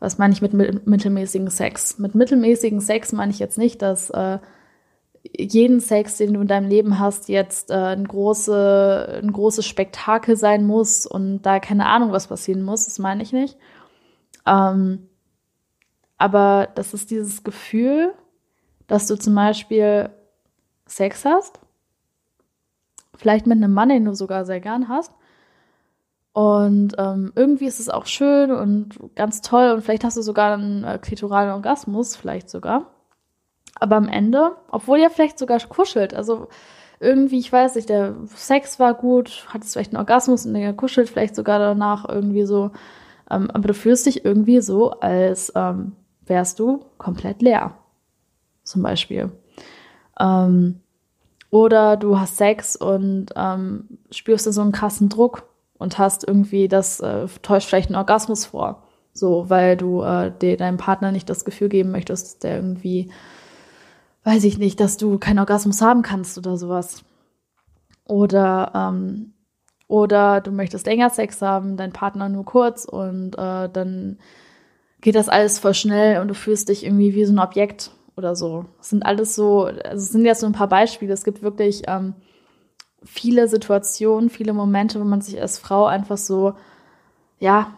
[0.00, 2.00] Was meine ich mit mittelmäßigen Sex?
[2.00, 4.38] Mit mittelmäßigen Sex meine ich jetzt nicht, dass äh,
[5.22, 10.36] jeden Sex, den du in deinem Leben hast, jetzt äh, ein, große, ein großes Spektakel
[10.36, 12.86] sein muss und da keine Ahnung, was passieren muss.
[12.86, 13.56] Das meine ich nicht.
[14.46, 15.08] Ähm,
[16.18, 18.12] aber das ist dieses Gefühl,
[18.86, 20.10] dass du zum Beispiel
[20.86, 21.60] Sex hast
[23.14, 25.12] Vielleicht mit einem Mann, den du sogar sehr gern hast.
[26.32, 30.54] Und ähm, irgendwie ist es auch schön und ganz toll und vielleicht hast du sogar
[30.54, 32.90] einen äh, klitoralen Orgasmus, vielleicht sogar.
[33.82, 36.46] Aber am Ende, obwohl ihr vielleicht sogar kuschelt, also
[37.00, 41.08] irgendwie, ich weiß nicht, der Sex war gut, hattest vielleicht einen Orgasmus und der kuschelt
[41.08, 42.70] vielleicht sogar danach irgendwie so.
[43.28, 47.74] Ähm, aber du fühlst dich irgendwie so, als ähm, wärst du komplett leer.
[48.62, 49.32] Zum Beispiel.
[50.20, 50.80] Ähm,
[51.50, 57.00] oder du hast Sex und ähm, spürst so einen krassen Druck und hast irgendwie das,
[57.00, 58.84] äh, täuscht vielleicht einen Orgasmus vor.
[59.12, 63.10] So, weil du äh, dir deinem Partner nicht das Gefühl geben möchtest, dass der irgendwie,
[64.24, 67.04] weiß ich nicht, dass du keinen Orgasmus haben kannst oder sowas.
[68.04, 69.34] Oder, ähm,
[69.88, 74.18] oder du möchtest länger Sex haben, dein Partner nur kurz und äh, dann
[75.00, 78.36] geht das alles voll schnell und du fühlst dich irgendwie wie so ein Objekt oder
[78.36, 78.66] so.
[78.78, 81.12] Das sind alles so, also es sind jetzt nur ein paar Beispiele.
[81.12, 82.14] Es gibt wirklich ähm,
[83.04, 86.54] viele Situationen, viele Momente, wo man sich als Frau einfach so,
[87.38, 87.74] ja,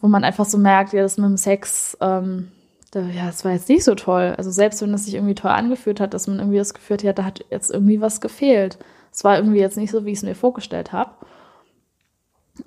[0.00, 2.52] wo man einfach so merkt, ja, das mit dem Sex, ähm,
[2.94, 4.34] ja, das war jetzt nicht so toll.
[4.36, 7.18] Also selbst wenn es sich irgendwie toll angefühlt hat, dass man irgendwie das Gefühl hat,
[7.18, 8.78] da hat jetzt irgendwie was gefehlt.
[9.12, 11.12] Es war irgendwie jetzt nicht so, wie ich es mir vorgestellt habe.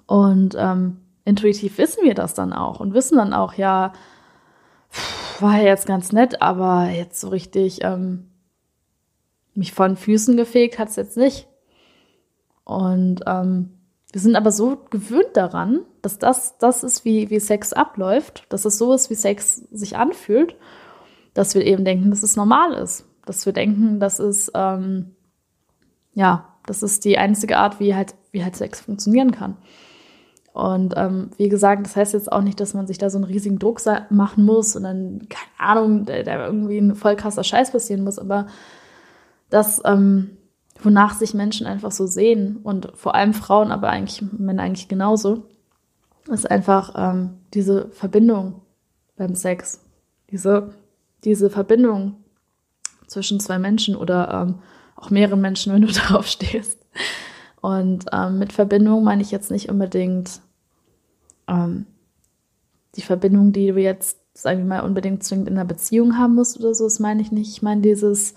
[0.05, 3.93] Und ähm, intuitiv wissen wir das dann auch und wissen dann auch, ja,
[5.39, 8.29] war jetzt ganz nett, aber jetzt so richtig ähm,
[9.53, 11.47] mich von Füßen gefegt hat es jetzt nicht.
[12.63, 13.81] Und ähm,
[14.12, 18.65] wir sind aber so gewöhnt daran, dass das das ist, wie, wie Sex abläuft, dass
[18.65, 20.56] es so ist, wie Sex sich anfühlt,
[21.34, 23.06] dass wir eben denken, dass es normal ist.
[23.26, 25.15] Dass wir denken, dass es, ähm,
[26.13, 29.58] ja, das ist die einzige Art, wie halt, wie halt Sex funktionieren kann.
[30.54, 33.24] Und ähm, wie gesagt, das heißt jetzt auch nicht, dass man sich da so einen
[33.24, 38.04] riesigen Druck machen muss und dann, keine Ahnung, da, irgendwie ein voll krasser Scheiß passieren
[38.04, 38.47] muss, aber
[39.50, 40.38] das, ähm,
[40.84, 45.44] wonach sich Menschen einfach so sehen und vor allem Frauen, aber eigentlich Männer eigentlich genauso,
[46.30, 48.62] ist einfach ähm, diese Verbindung
[49.15, 49.82] beim Sex.
[50.32, 50.74] Diese,
[51.24, 52.15] diese Verbindung
[53.08, 54.56] zwischen zwei Menschen oder ähm,
[54.96, 56.80] auch mehreren Menschen, wenn du darauf stehst.
[57.62, 60.41] Und ähm, mit Verbindung meine ich jetzt nicht unbedingt
[61.48, 61.86] ähm,
[62.96, 66.60] die Verbindung, die du jetzt, sagen wir mal, unbedingt zwingend in einer Beziehung haben musst
[66.60, 67.50] oder so, das meine ich nicht.
[67.50, 68.36] Ich meine dieses,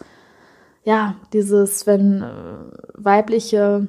[0.85, 2.57] ja, dieses, wenn äh,
[2.95, 3.89] weibliche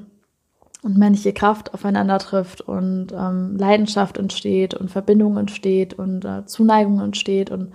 [0.81, 7.01] und männliche Kraft aufeinander trifft und ähm, Leidenschaft entsteht und Verbindung entsteht und äh, Zuneigung
[7.01, 7.73] entsteht und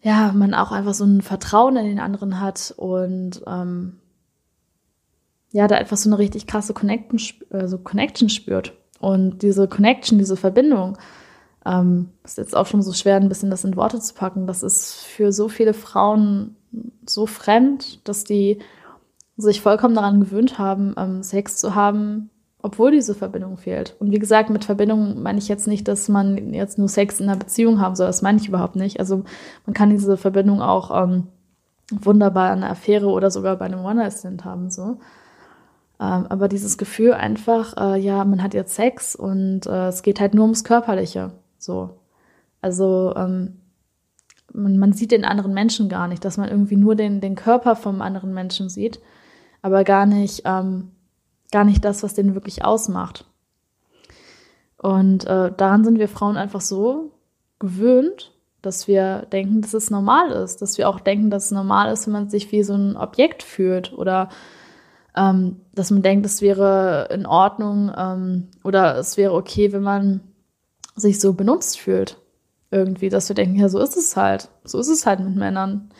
[0.00, 3.98] ja, man auch einfach so ein Vertrauen in den anderen hat und ähm,
[5.50, 7.20] ja, da einfach so eine richtig krasse Connection,
[7.50, 8.74] also Connection spürt.
[9.00, 10.98] Und diese Connection, diese Verbindung,
[11.64, 14.46] ähm, ist jetzt auch schon so schwer, ein bisschen das in Worte zu packen.
[14.46, 16.56] Das ist für so viele Frauen
[17.06, 18.58] so fremd, dass die
[19.36, 23.94] sich vollkommen daran gewöhnt haben, ähm, Sex zu haben, obwohl diese Verbindung fehlt.
[24.00, 27.28] Und wie gesagt, mit Verbindung meine ich jetzt nicht, dass man jetzt nur Sex in
[27.28, 28.08] einer Beziehung haben soll.
[28.08, 28.98] Das meine ich überhaupt nicht.
[28.98, 29.24] Also
[29.64, 31.28] man kann diese Verbindung auch ähm,
[31.90, 34.70] wunderbar in einer Affäre oder sogar bei einem One-Night-Stand haben.
[34.70, 34.98] So.
[36.00, 40.20] Ähm, aber dieses Gefühl einfach, äh, ja, man hat jetzt Sex und äh, es geht
[40.20, 41.30] halt nur ums Körperliche.
[41.58, 41.90] So.
[42.60, 43.57] Also ähm,
[44.52, 47.76] man, man sieht den anderen Menschen gar nicht, dass man irgendwie nur den, den Körper
[47.76, 49.00] vom anderen Menschen sieht,
[49.62, 50.92] aber gar nicht, ähm,
[51.50, 53.24] gar nicht das, was den wirklich ausmacht.
[54.76, 57.12] Und äh, daran sind wir Frauen einfach so
[57.58, 58.32] gewöhnt,
[58.62, 62.06] dass wir denken, dass es normal ist, dass wir auch denken, dass es normal ist,
[62.06, 64.28] wenn man sich wie so ein Objekt fühlt oder
[65.16, 70.20] ähm, dass man denkt, es wäre in Ordnung ähm, oder es wäre okay, wenn man
[70.94, 72.18] sich so benutzt fühlt.
[72.70, 74.48] Irgendwie, dass wir denken, ja, so ist es halt.
[74.64, 75.90] So ist es halt mit Männern.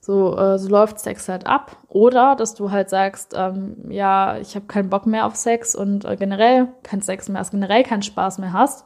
[0.00, 1.76] So, äh, so läuft Sex halt ab.
[1.88, 6.04] Oder dass du halt sagst, ähm, ja, ich habe keinen Bock mehr auf Sex und
[6.04, 8.84] äh, generell kein Sex mehr, hast generell keinen Spaß mehr hast.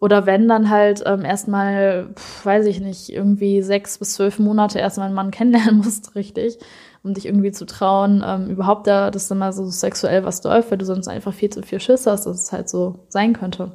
[0.00, 2.08] Oder wenn dann halt ähm, erstmal,
[2.44, 6.58] weiß ich nicht, irgendwie sechs bis zwölf Monate erstmal einen Mann kennenlernen musst, richtig,
[7.02, 10.70] um dich irgendwie zu trauen, ähm, überhaupt da, dass dann mal so sexuell was läuft,
[10.70, 13.72] weil du sonst einfach viel zu viel Schiss hast, dass es halt so sein könnte.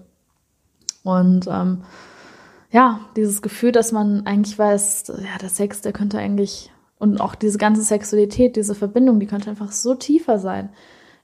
[1.03, 1.83] Und ähm,
[2.73, 7.35] ja, dieses Gefühl, dass man eigentlich weiß, ja, der Sex, der könnte eigentlich, und auch
[7.35, 10.69] diese ganze Sexualität, diese Verbindung, die könnte einfach so tiefer sein,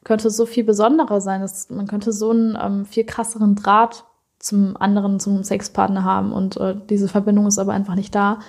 [0.03, 1.41] könnte so viel besonderer sein.
[1.41, 4.05] Dass man könnte so einen ähm, viel krasseren Draht
[4.37, 8.39] zum anderen, zum Sexpartner haben und äh, diese Verbindung ist aber einfach nicht da.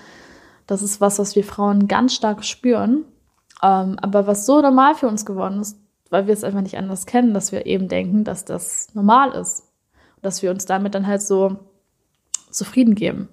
[0.66, 3.06] Das ist was, was wir Frauen ganz stark spüren,
[3.62, 5.78] ähm, aber was so normal für uns geworden ist,
[6.10, 9.62] weil wir es einfach nicht anders kennen, dass wir eben denken, dass das normal ist.
[10.20, 11.56] Dass wir uns damit dann halt so
[12.50, 13.28] zufrieden geben.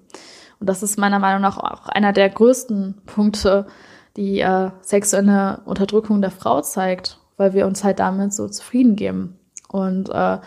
[0.60, 3.66] Und das ist meiner Meinung nach auch einer der größten Punkte,
[4.16, 9.38] die äh, sexuelle Unterdrückung der Frau zeigt, weil wir uns halt damit so zufrieden geben.
[9.68, 10.38] Und äh,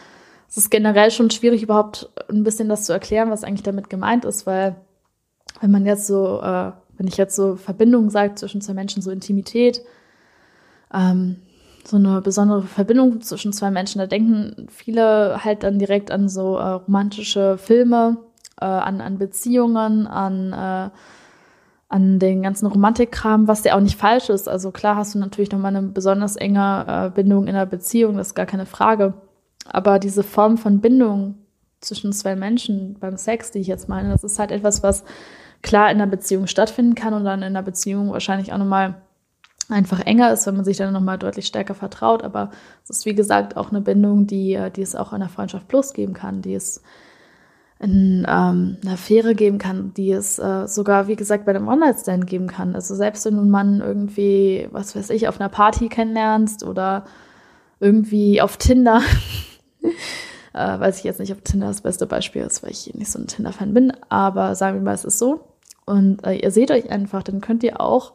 [0.49, 4.25] es ist generell schon schwierig, überhaupt ein bisschen das zu erklären, was eigentlich damit gemeint
[4.25, 4.75] ist, weil
[5.61, 9.11] wenn man jetzt so, äh, wenn ich jetzt so Verbindung sage zwischen zwei Menschen, so
[9.11, 9.81] Intimität,
[10.93, 11.37] ähm,
[11.85, 16.57] so eine besondere Verbindung zwischen zwei Menschen, da denken viele halt dann direkt an so
[16.57, 18.17] äh, romantische Filme
[18.61, 20.89] äh, an, an Beziehungen, an, äh,
[21.89, 24.47] an den ganzen Romantikkram, was ja auch nicht falsch ist.
[24.47, 28.27] Also klar hast du natürlich nochmal eine besonders enge äh, Bindung in der Beziehung, das
[28.27, 29.13] ist gar keine Frage.
[29.65, 31.35] Aber diese Form von Bindung
[31.81, 35.03] zwischen zwei Menschen beim Sex, die ich jetzt meine, das ist halt etwas, was
[35.61, 38.95] klar in einer Beziehung stattfinden kann und dann in einer Beziehung wahrscheinlich auch nochmal
[39.69, 42.23] einfach enger ist, wenn man sich dann nochmal deutlich stärker vertraut.
[42.23, 42.51] Aber
[42.83, 45.93] es ist, wie gesagt, auch eine Bindung, die, die es auch in der Freundschaft Plus
[45.93, 46.81] geben kann, die es
[47.81, 52.27] in ähm, eine Affäre geben kann, die es äh, sogar, wie gesagt, bei einem One-Night-Stand
[52.27, 52.75] geben kann.
[52.75, 57.05] Also selbst wenn du einen Mann irgendwie, was weiß ich, auf einer Party kennenlernst oder
[57.79, 59.01] irgendwie auf Tinder,
[60.53, 63.17] äh, weiß ich jetzt nicht, ob Tinder das beste Beispiel ist, weil ich nicht so
[63.17, 65.47] ein Tinder-Fan bin, aber sagen wir mal, es ist so.
[65.85, 68.13] Und äh, ihr seht euch einfach, dann könnt ihr auch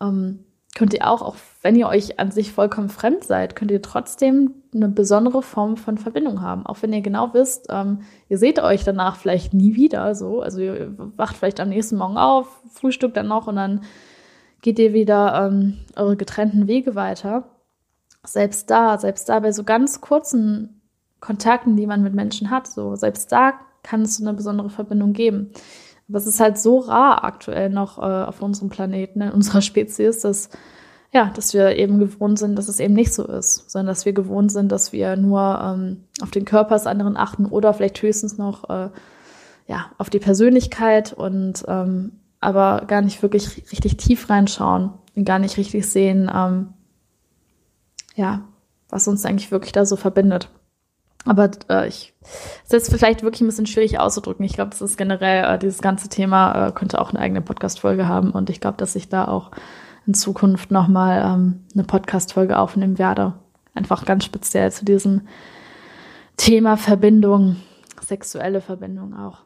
[0.00, 0.44] ähm,
[0.74, 4.54] könnt ihr auch, auch wenn ihr euch an sich vollkommen fremd seid, könnt ihr trotzdem
[4.72, 6.64] eine besondere Form von Verbindung haben.
[6.64, 10.40] Auch wenn ihr genau wisst, ähm, ihr seht euch danach vielleicht nie wieder so.
[10.42, 13.82] Also ihr wacht vielleicht am nächsten Morgen auf, frühstückt dann noch und dann
[14.62, 17.48] geht ihr wieder ähm, eure getrennten Wege weiter.
[18.24, 20.80] Selbst da, selbst da bei so ganz kurzen
[21.20, 25.14] Kontakten, die man mit Menschen hat, so selbst da kann es so eine besondere Verbindung
[25.14, 25.50] geben.
[26.12, 30.50] Aber ist halt so rar aktuell noch äh, auf unserem Planeten, in unserer Spezies, dass,
[31.12, 34.12] ja, dass wir eben gewohnt sind, dass es eben nicht so ist, sondern dass wir
[34.12, 38.38] gewohnt sind, dass wir nur ähm, auf den Körper des anderen achten oder vielleicht höchstens
[38.38, 38.90] noch äh,
[39.66, 45.38] ja, auf die Persönlichkeit und ähm, aber gar nicht wirklich richtig tief reinschauen und gar
[45.38, 46.70] nicht richtig sehen, ähm,
[48.16, 48.42] ja,
[48.88, 50.48] was uns eigentlich wirklich da so verbindet.
[51.26, 52.14] Aber äh, ich
[52.62, 54.44] ist jetzt vielleicht wirklich ein bisschen schwierig auszudrücken.
[54.44, 58.08] Ich glaube, das ist generell, äh, dieses ganze Thema äh, könnte auch eine eigene Podcast-Folge
[58.08, 58.30] haben.
[58.30, 59.50] Und ich glaube, dass ich da auch
[60.06, 63.34] in Zukunft nochmal ähm, eine Podcast-Folge aufnehmen werde.
[63.74, 65.22] Einfach ganz speziell zu diesem
[66.36, 67.56] Thema Verbindung,
[68.00, 69.40] sexuelle Verbindung auch.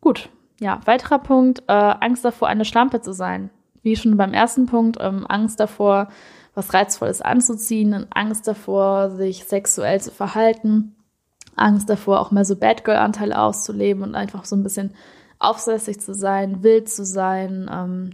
[0.00, 0.28] Gut,
[0.60, 3.50] ja, weiterer Punkt, äh, Angst davor, eine Schlampe zu sein.
[3.82, 6.08] Wie schon beim ersten Punkt, ähm, Angst davor,
[6.56, 10.96] was Reizvolles anzuziehen, Angst davor, sich sexuell zu verhalten,
[11.54, 14.94] Angst davor, auch mal so Bad Girl-Anteile auszuleben und einfach so ein bisschen
[15.38, 18.10] aufsässig zu sein, wild zu sein, ähm,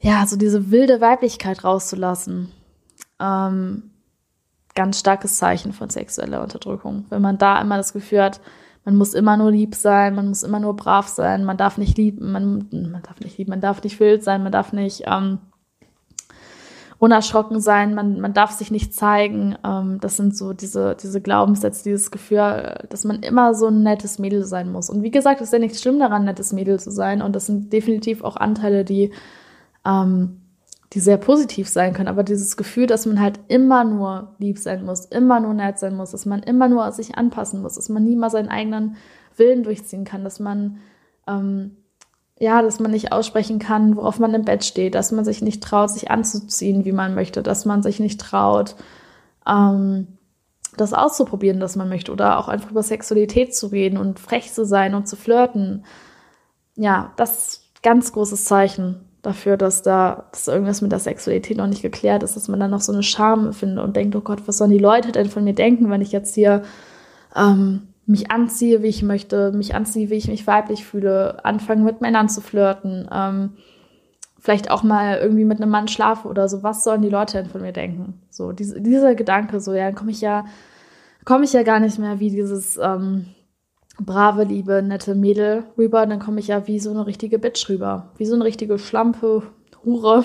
[0.00, 2.50] ja, so diese wilde Weiblichkeit rauszulassen.
[3.20, 3.90] Ähm,
[4.74, 7.04] ganz starkes Zeichen von sexueller Unterdrückung.
[7.10, 8.40] Wenn man da immer das Gefühl hat,
[8.84, 11.96] man muss immer nur lieb sein, man muss immer nur brav sein, man darf nicht
[11.96, 15.38] lieben, man, man darf nicht lieben, man darf nicht wild sein, man darf nicht ähm,
[17.00, 19.56] unerschrocken sein, man, man darf sich nicht zeigen.
[19.64, 24.18] Ähm, das sind so diese, diese Glaubenssätze, dieses Gefühl, dass man immer so ein nettes
[24.18, 24.90] Mädel sein muss.
[24.90, 27.22] Und wie gesagt, ist ja nichts schlimm daran, nettes Mädel zu sein.
[27.22, 29.12] Und das sind definitiv auch Anteile, die,
[29.86, 30.42] ähm,
[30.92, 32.08] die sehr positiv sein können.
[32.08, 35.96] Aber dieses Gefühl, dass man halt immer nur lieb sein muss, immer nur nett sein
[35.96, 38.96] muss, dass man immer nur sich anpassen muss, dass man nie mal seinen eigenen
[39.38, 40.80] Willen durchziehen kann, dass man
[41.26, 41.78] ähm,
[42.40, 45.62] ja, dass man nicht aussprechen kann, worauf man im Bett steht, dass man sich nicht
[45.62, 48.76] traut, sich anzuziehen, wie man möchte, dass man sich nicht traut,
[49.46, 50.18] ähm,
[50.78, 54.64] das auszuprobieren, das man möchte, oder auch einfach über Sexualität zu reden und frech zu
[54.64, 55.84] sein und zu flirten.
[56.76, 61.66] Ja, das ist ganz großes Zeichen dafür, dass da dass irgendwas mit der Sexualität noch
[61.66, 64.48] nicht geklärt ist, dass man dann noch so eine Scham findet und denkt, oh Gott,
[64.48, 66.62] was sollen die Leute denn von mir denken, wenn ich jetzt hier
[67.36, 72.00] ähm, mich anziehe, wie ich möchte, mich anziehe, wie ich mich weiblich fühle, anfangen mit
[72.00, 73.50] Männern zu flirten, ähm,
[74.40, 77.50] vielleicht auch mal irgendwie mit einem Mann schlafe oder so, was sollen die Leute denn
[77.50, 78.20] von mir denken?
[78.28, 80.44] So, diese, dieser Gedanke, so, ja, dann komme ich ja,
[81.24, 83.26] komme ich ja gar nicht mehr wie dieses ähm,
[84.00, 88.08] brave, liebe, nette Mädel rüber, dann komme ich ja wie so eine richtige Bitch rüber.
[88.16, 89.44] Wie so eine richtige Schlampe,
[89.84, 90.24] Hure,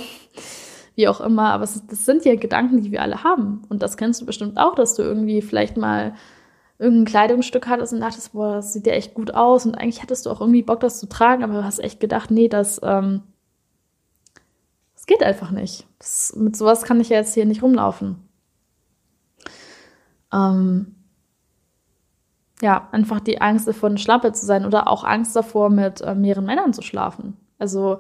[0.95, 1.50] wie auch immer.
[1.50, 3.62] Aber das sind ja Gedanken, die wir alle haben.
[3.69, 6.13] Und das kennst du bestimmt auch, dass du irgendwie vielleicht mal
[6.77, 9.65] irgendein Kleidungsstück hattest und dachtest, boah, das sieht ja echt gut aus.
[9.65, 12.31] Und eigentlich hattest du auch irgendwie Bock, das zu tragen, aber du hast echt gedacht,
[12.31, 13.23] nee, das, ähm,
[14.93, 15.88] das geht einfach nicht.
[15.99, 18.17] Das, mit sowas kann ich ja jetzt hier nicht rumlaufen.
[20.33, 20.95] Ähm,
[22.61, 26.15] ja, einfach die Angst davor, eine Schlampe zu sein oder auch Angst davor, mit äh,
[26.15, 27.38] mehreren Männern zu schlafen.
[27.57, 27.99] Also,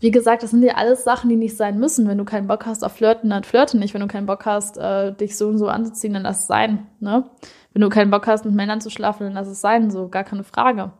[0.00, 2.06] wie gesagt, das sind ja alles Sachen, die nicht sein müssen.
[2.08, 3.94] Wenn du keinen Bock hast auf Flirten, dann flirte nicht.
[3.94, 6.86] Wenn du keinen Bock hast, äh, dich so und so anzuziehen, dann lass es sein.
[7.00, 7.24] Ne?
[7.74, 9.90] Wenn du keinen Bock hast, mit Männern zu schlafen, dann lass es sein.
[9.90, 10.92] So, gar keine Frage.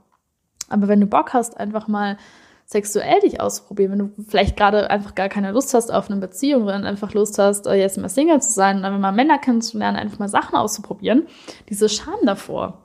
[0.69, 2.19] Aber wenn du Bock hast, einfach mal
[2.67, 6.63] sexuell dich auszuprobieren, wenn du vielleicht gerade einfach gar keine Lust hast auf eine Beziehung,
[6.63, 9.99] sondern einfach Lust hast, äh, jetzt mal Single zu sein und dann mal Männer kennenzulernen,
[9.99, 11.27] einfach mal Sachen auszuprobieren,
[11.69, 12.83] diese Scham davor,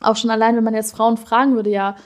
[0.00, 1.96] auch schon allein, wenn man jetzt Frauen fragen würde, ja,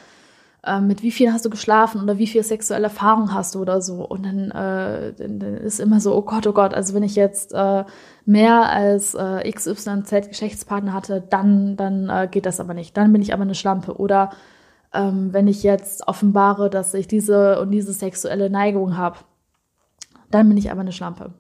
[0.65, 3.81] äh, mit wie viel hast du geschlafen oder wie viel sexuelle Erfahrung hast du oder
[3.81, 4.07] so.
[4.07, 7.17] Und dann, äh, dann, dann ist immer so, oh Gott, oh Gott, also wenn ich
[7.17, 7.85] jetzt äh,
[8.25, 12.97] mehr als äh, XYZ Geschlechtspartner hatte, dann, dann äh, geht das aber nicht.
[12.97, 13.97] Dann bin ich aber eine Schlampe.
[13.97, 14.31] Oder
[14.93, 19.19] ähm, wenn ich jetzt offenbare, dass ich diese und diese sexuelle Neigung habe,
[20.31, 21.33] dann bin ich aber eine Schlampe.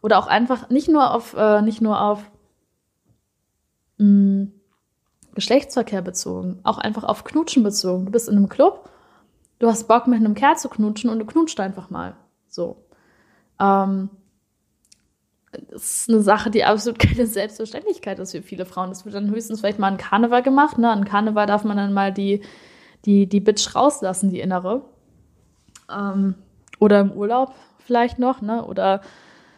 [0.00, 2.30] Oder auch einfach nicht nur auf, äh, nicht nur auf
[3.98, 4.52] mh, mm,
[5.34, 8.06] Geschlechtsverkehr bezogen, auch einfach auf Knutschen bezogen.
[8.06, 8.90] Du bist in einem Club,
[9.58, 12.14] du hast Bock mit einem Kerl zu knutschen und du knutscht einfach mal.
[12.48, 12.84] So.
[13.60, 14.10] Ähm,
[15.70, 18.90] das ist eine Sache, die absolut keine Selbstverständlichkeit ist für viele Frauen.
[18.90, 20.78] Das wird dann höchstens vielleicht mal an Karneval gemacht.
[20.78, 20.90] Ne?
[20.90, 22.42] An Karneval darf man dann mal die,
[23.04, 24.82] die, die Bitch rauslassen, die innere.
[25.90, 26.34] Ähm,
[26.78, 28.64] oder im Urlaub vielleicht noch, ne?
[28.64, 29.02] Oder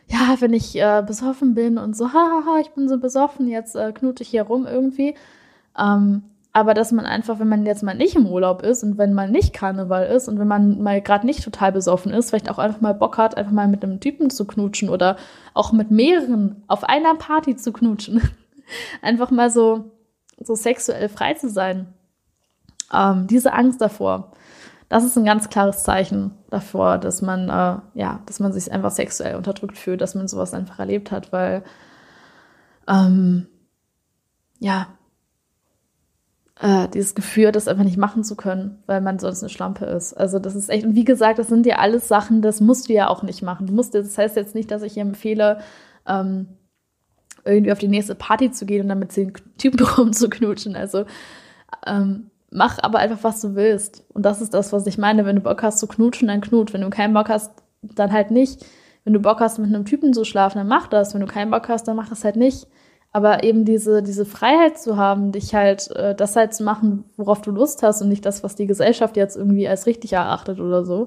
[0.09, 3.93] ja, wenn ich äh, besoffen bin und so, hahaha, ich bin so besoffen, jetzt äh,
[3.93, 5.15] knute ich hier rum irgendwie.
[5.79, 6.23] Ähm,
[6.57, 9.29] aber dass man einfach, wenn man jetzt mal nicht im Urlaub ist und wenn mal
[9.29, 12.81] nicht Karneval ist und wenn man mal gerade nicht total besoffen ist, vielleicht auch einfach
[12.81, 15.17] mal Bock hat, einfach mal mit einem Typen zu knutschen oder
[15.53, 18.23] auch mit mehreren auf einer Party zu knutschen.
[19.03, 19.91] einfach mal so,
[20.39, 21.93] so sexuell frei zu sein.
[22.93, 24.31] Ähm, diese Angst davor,
[24.89, 28.93] das ist ein ganz klares Zeichen davor, dass man, äh, ja, dass man sich einfach
[28.93, 31.65] sexuell unterdrückt fühlt, dass man sowas einfach erlebt hat, weil,
[32.87, 33.49] ähm,
[34.61, 34.87] ja,
[36.61, 40.15] äh, dieses Gefühl, das einfach nicht machen zu können, weil man sonst eine Schlampe ist.
[40.15, 42.93] Also das ist echt, und wie gesagt, das sind ja alles Sachen, das musst du
[42.93, 43.67] ja auch nicht machen.
[43.67, 45.59] Du musst, das heißt jetzt nicht, dass ich empfehle,
[46.07, 46.47] ähm,
[47.45, 50.77] irgendwie auf die nächste Party zu gehen und dann mit zehn Typen rumzuknutschen.
[50.77, 51.05] Also
[51.87, 54.05] ähm, mach aber einfach, was du willst.
[54.13, 55.27] Und das ist das, was ich meine.
[55.27, 56.73] Wenn du Bock hast zu knutschen, dann knut.
[56.73, 58.65] Wenn du keinen Bock hast, dann halt nicht.
[59.05, 61.13] Wenn du Bock hast, mit einem Typen zu schlafen, dann mach das.
[61.13, 62.67] Wenn du keinen Bock hast, dann mach das halt nicht.
[63.15, 67.43] Aber eben diese, diese Freiheit zu haben, dich halt, äh, das halt zu machen, worauf
[67.43, 70.85] du Lust hast und nicht das, was die Gesellschaft jetzt irgendwie als richtig erachtet oder
[70.85, 71.07] so.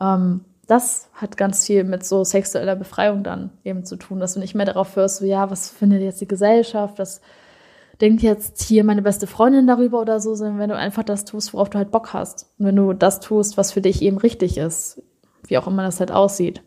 [0.00, 4.40] Ähm, das hat ganz viel mit so sexueller Befreiung dann eben zu tun, dass du
[4.40, 7.20] nicht mehr darauf hörst, so, ja, was findet jetzt die Gesellschaft, was
[8.00, 11.54] denkt jetzt hier meine beste Freundin darüber oder so, sondern wenn du einfach das tust,
[11.54, 12.52] worauf du halt Bock hast.
[12.58, 15.00] Und wenn du das tust, was für dich eben richtig ist,
[15.46, 16.62] wie auch immer das halt aussieht.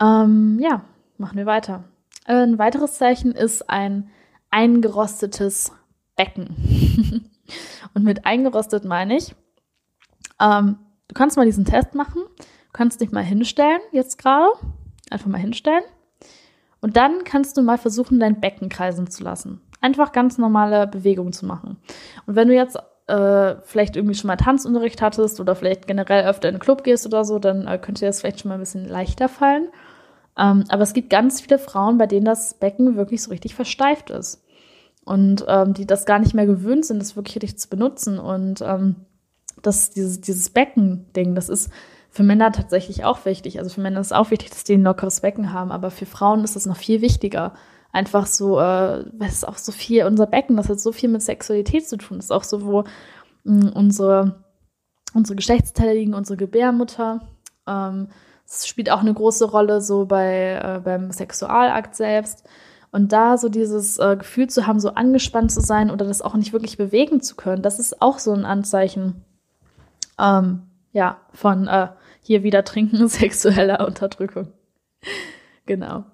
[0.00, 0.82] Ähm, ja,
[1.18, 1.82] machen wir weiter.
[2.24, 4.10] Ein weiteres Zeichen ist ein
[4.50, 5.72] eingerostetes
[6.16, 7.30] Becken.
[7.94, 9.34] Und mit eingerostet meine ich,
[10.40, 10.78] ähm,
[11.08, 14.48] du kannst mal diesen Test machen, du kannst dich mal hinstellen, jetzt gerade,
[15.10, 15.82] einfach mal hinstellen.
[16.80, 19.60] Und dann kannst du mal versuchen, dein Becken kreisen zu lassen.
[19.80, 21.78] Einfach ganz normale Bewegungen zu machen.
[22.26, 26.48] Und wenn du jetzt äh, vielleicht irgendwie schon mal Tanzunterricht hattest oder vielleicht generell öfter
[26.48, 28.60] in den Club gehst oder so, dann äh, könnte dir das vielleicht schon mal ein
[28.60, 29.68] bisschen leichter fallen.
[30.38, 34.10] Ähm, aber es gibt ganz viele Frauen, bei denen das Becken wirklich so richtig versteift
[34.10, 34.42] ist.
[35.04, 38.18] Und ähm, die das gar nicht mehr gewöhnt sind, das wirklich richtig zu benutzen.
[38.18, 38.96] Und ähm,
[39.62, 41.70] das, dieses, dieses Becken-Ding, das ist
[42.10, 43.58] für Männer tatsächlich auch wichtig.
[43.58, 46.06] Also für Männer ist es auch wichtig, dass die ein lockeres Becken haben, aber für
[46.06, 47.54] Frauen ist das noch viel wichtiger.
[47.92, 51.22] Einfach so, äh, weil es auch so viel, unser Becken, das hat so viel mit
[51.22, 52.18] Sexualität zu tun.
[52.18, 52.84] Das ist auch so, wo
[53.44, 54.44] mh, mm, unsere,
[55.14, 57.20] unsere Geschlechtsteile liegen, unsere Gebärmutter.
[57.66, 58.08] Ähm,
[58.50, 62.44] es spielt auch eine große Rolle so bei, äh, beim Sexualakt selbst.
[62.90, 66.34] Und da so dieses äh, Gefühl zu haben, so angespannt zu sein oder das auch
[66.34, 69.24] nicht wirklich bewegen zu können, das ist auch so ein Anzeichen,
[70.18, 71.88] ähm, ja, von äh,
[72.20, 74.48] hier wieder trinken, sexueller Unterdrückung.
[75.66, 76.04] genau.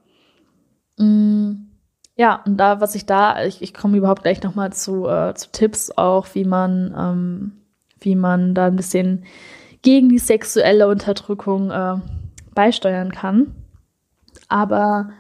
[0.99, 1.69] Mm,
[2.17, 5.51] ja, und da, was ich da, ich, ich komme überhaupt gleich nochmal zu, äh, zu
[5.53, 7.53] Tipps auch, wie man, ähm,
[7.99, 9.25] wie man da ein bisschen
[9.81, 11.97] gegen die sexuelle Unterdrückung äh,
[12.57, 13.55] beisteuern kann.
[14.49, 15.11] Aber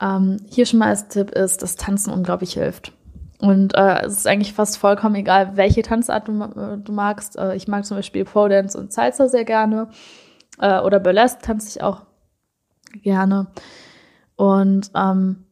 [0.00, 2.92] ähm, hier schon mal als Tipp ist, dass Tanzen unglaublich hilft.
[3.40, 7.36] Und äh, es ist eigentlich fast vollkommen egal, welche Tanzart du, du magst.
[7.36, 9.88] Äh, ich mag zum Beispiel Pole Dance und Salsa sehr gerne.
[10.58, 12.02] Äh, oder Burlesque tanze ich auch
[13.02, 13.48] gerne.
[14.36, 15.44] Und ähm,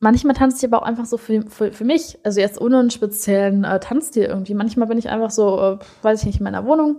[0.00, 2.18] manchmal tanze ich aber auch einfach so für, für, für mich.
[2.24, 4.54] Also jetzt ohne einen speziellen äh, Tanzstil irgendwie.
[4.54, 6.96] Manchmal bin ich einfach so, äh, weiß ich nicht, in meiner Wohnung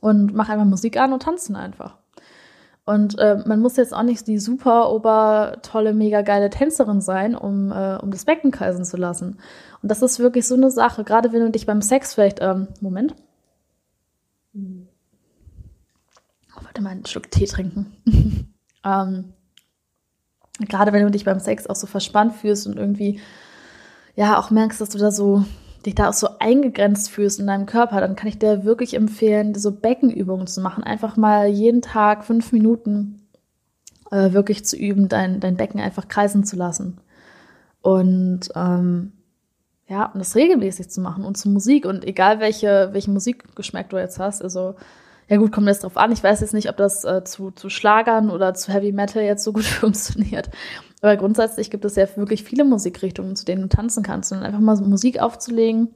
[0.00, 1.96] und mache einfach Musik an und tanzen einfach.
[2.84, 7.36] Und äh, man muss jetzt auch nicht die super ober tolle, mega geile Tänzerin sein,
[7.36, 9.38] um, äh, um das Becken kreisen zu lassen.
[9.82, 12.68] Und das ist wirklich so eine Sache, gerade wenn du dich beim Sex vielleicht, ähm,
[12.80, 13.14] Moment.
[14.56, 14.60] Oh,
[16.62, 17.94] warte mal einen Schluck Tee trinken.
[18.84, 19.34] ähm,
[20.58, 23.20] gerade wenn du dich beim Sex auch so verspannt fühlst und irgendwie,
[24.16, 25.44] ja, auch merkst, dass du da so
[25.86, 29.54] dich da auch so eingegrenzt fühlst in deinem Körper, dann kann ich dir wirklich empfehlen,
[29.54, 30.84] so Beckenübungen zu machen.
[30.84, 33.28] Einfach mal jeden Tag fünf Minuten
[34.10, 37.00] äh, wirklich zu üben, dein, dein Becken einfach kreisen zu lassen.
[37.82, 39.12] Und ähm,
[39.88, 43.98] ja, und das regelmäßig zu machen und zu Musik und egal welche, welche Musikgeschmack du
[43.98, 44.76] jetzt hast, also
[45.28, 46.10] ja gut, kommt jetzt drauf an.
[46.10, 49.44] Ich weiß jetzt nicht, ob das äh, zu, zu Schlagern oder zu Heavy Metal jetzt
[49.44, 50.50] so gut funktioniert.
[51.00, 54.32] Aber grundsätzlich gibt es ja wirklich viele Musikrichtungen, zu denen du tanzen kannst.
[54.32, 55.94] Und einfach mal so Musik aufzulegen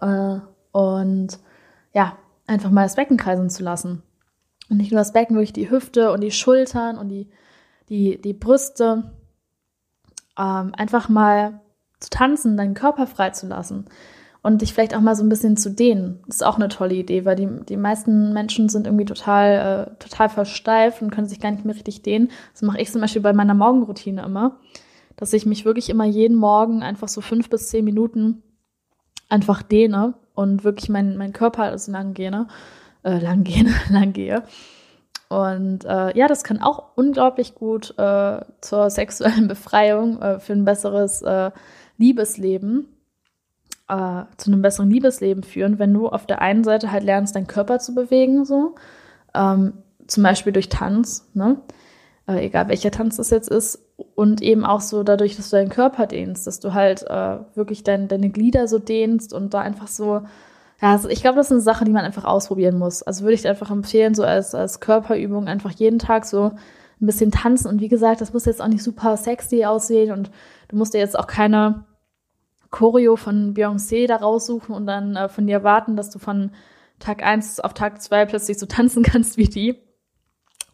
[0.00, 0.38] äh,
[0.72, 1.38] und
[1.94, 2.16] ja,
[2.46, 4.02] einfach mal das Becken kreisen zu lassen.
[4.68, 7.28] Und nicht nur das Becken, wirklich die Hüfte und die Schultern und die,
[7.88, 9.10] die, die Brüste.
[10.38, 11.60] Ähm, einfach mal
[11.98, 13.86] zu tanzen, deinen Körper freizulassen
[14.46, 16.20] und dich vielleicht auch mal so ein bisschen zu dehnen.
[16.28, 19.98] Das ist auch eine tolle Idee, weil die, die meisten Menschen sind irgendwie total, äh,
[19.98, 22.30] total versteift und können sich gar nicht mehr richtig dehnen.
[22.52, 24.60] Das mache ich zum Beispiel bei meiner Morgenroutine immer,
[25.16, 28.44] dass ich mich wirklich immer jeden Morgen einfach so fünf bis zehn Minuten
[29.28, 32.46] einfach dehne und wirklich meinen mein Körper also lang gehe,
[33.02, 34.44] äh, lang gehe, lang gehe.
[35.28, 40.64] Und äh, ja, das kann auch unglaublich gut äh, zur sexuellen Befreiung, äh, für ein
[40.64, 41.50] besseres äh,
[41.98, 42.95] Liebesleben
[43.88, 47.46] äh, zu einem besseren Liebesleben führen, wenn du auf der einen Seite halt lernst, deinen
[47.46, 48.74] Körper zu bewegen, so,
[49.34, 49.74] ähm,
[50.06, 51.58] zum Beispiel durch Tanz, ne?
[52.28, 55.70] Äh, egal welcher Tanz das jetzt ist, und eben auch so dadurch, dass du deinen
[55.70, 59.88] Körper dehnst, dass du halt äh, wirklich dein, deine Glieder so dehnst und da einfach
[59.88, 60.22] so,
[60.82, 63.02] ja, also ich glaube, das ist eine Sache, die man einfach ausprobieren muss.
[63.02, 66.52] Also würde ich dir einfach empfehlen, so als, als Körperübung einfach jeden Tag so
[67.00, 67.68] ein bisschen tanzen.
[67.68, 70.30] Und wie gesagt, das muss jetzt auch nicht super sexy aussehen und
[70.68, 71.84] du musst dir jetzt auch keine
[72.70, 76.50] Choreo von Beyoncé da raussuchen und dann äh, von dir erwarten, dass du von
[76.98, 79.76] Tag 1 auf Tag 2 plötzlich so tanzen kannst wie die.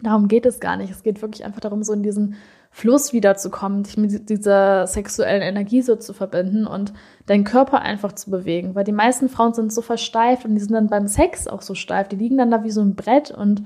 [0.01, 0.90] Darum geht es gar nicht.
[0.90, 2.34] Es geht wirklich einfach darum, so in diesen
[2.72, 6.93] Fluss wiederzukommen, dich mit dieser sexuellen Energie so zu verbinden und
[7.26, 8.74] deinen Körper einfach zu bewegen.
[8.74, 11.74] Weil die meisten Frauen sind so versteift und die sind dann beim Sex auch so
[11.74, 12.09] steif.
[12.09, 13.64] Die liegen dann da wie so ein Brett und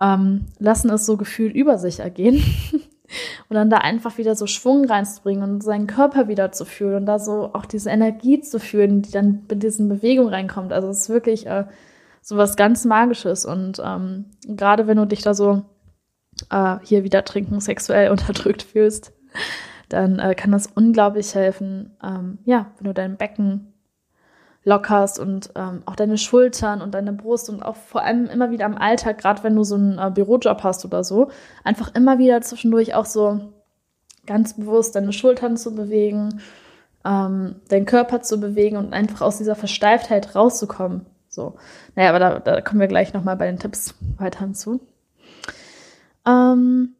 [0.00, 2.42] ähm, lassen es so gefühlt über sich ergehen.
[3.48, 7.06] Und dann da einfach wieder so Schwung reinzubringen und seinen Körper wieder zu fühlen und
[7.06, 10.72] da so auch diese Energie zu fühlen, die dann mit diesen Bewegungen reinkommt.
[10.72, 11.64] Also es ist wirklich äh,
[12.22, 13.44] so was ganz Magisches.
[13.44, 15.62] Und ähm, gerade wenn du dich da so
[16.50, 19.12] äh, hier wieder trinken sexuell unterdrückt fühlst,
[19.88, 23.69] dann äh, kann das unglaublich helfen, ähm, ja, wenn du dein Becken
[24.64, 28.66] lockerst und ähm, auch deine Schultern und deine Brust und auch vor allem immer wieder
[28.66, 31.30] im Alltag, gerade wenn du so einen äh, Bürojob hast oder so,
[31.64, 33.52] einfach immer wieder zwischendurch auch so
[34.26, 36.40] ganz bewusst deine Schultern zu bewegen,
[37.04, 41.06] ähm, deinen Körper zu bewegen und einfach aus dieser Versteiftheit rauszukommen.
[41.28, 41.54] So,
[41.94, 44.80] naja, aber da, da kommen wir gleich nochmal bei den Tipps weiter hinzu.
[46.26, 46.96] Ähm,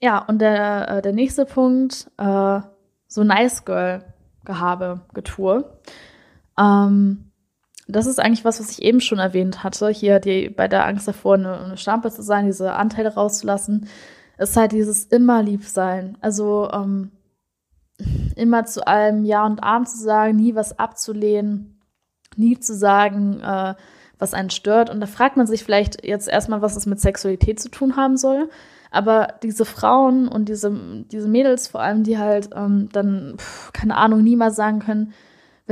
[0.00, 2.60] ja, und der, äh, der nächste Punkt, äh,
[3.06, 4.02] so Nice Girl
[4.44, 5.64] Gehabe, Getue.
[6.58, 7.32] Ähm,
[7.88, 11.08] das ist eigentlich was, was ich eben schon erwähnt hatte, hier die, bei der Angst
[11.08, 13.88] davor, eine, eine Stampe zu sein, diese Anteile rauszulassen,
[14.38, 16.16] ist halt dieses immer lieb sein.
[16.20, 17.10] Also ähm,
[18.36, 21.80] immer zu allem Ja und Arm zu sagen, nie was abzulehnen,
[22.36, 23.74] nie zu sagen, äh,
[24.18, 24.88] was einen stört.
[24.88, 28.16] Und da fragt man sich vielleicht jetzt erstmal, was es mit Sexualität zu tun haben
[28.16, 28.48] soll.
[28.90, 30.72] Aber diese Frauen und diese,
[31.10, 35.12] diese Mädels vor allem, die halt ähm, dann, pf, keine Ahnung, niemals sagen können,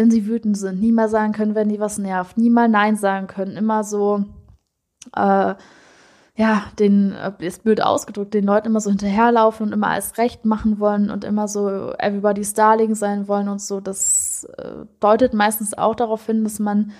[0.00, 2.96] wenn sie wütend sind, nie mal sagen können, wenn die was nervt, nie mal Nein
[2.96, 4.24] sagen können, immer so,
[5.14, 5.54] äh,
[6.36, 10.46] ja, den, äh, ist blöd ausgedrückt, den Leuten immer so hinterherlaufen und immer alles recht
[10.46, 13.80] machen wollen und immer so everybody's darling sein wollen und so.
[13.80, 16.92] Das äh, deutet meistens auch darauf hin, dass man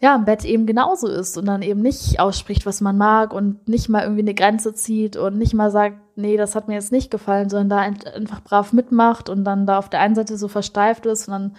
[0.00, 3.68] ja im Bett eben genauso ist und dann eben nicht ausspricht, was man mag und
[3.68, 6.90] nicht mal irgendwie eine Grenze zieht und nicht mal sagt, nee, das hat mir jetzt
[6.90, 7.78] nicht gefallen, sondern da
[8.10, 11.56] einfach brav mitmacht und dann da auf der einen Seite so versteift ist und dann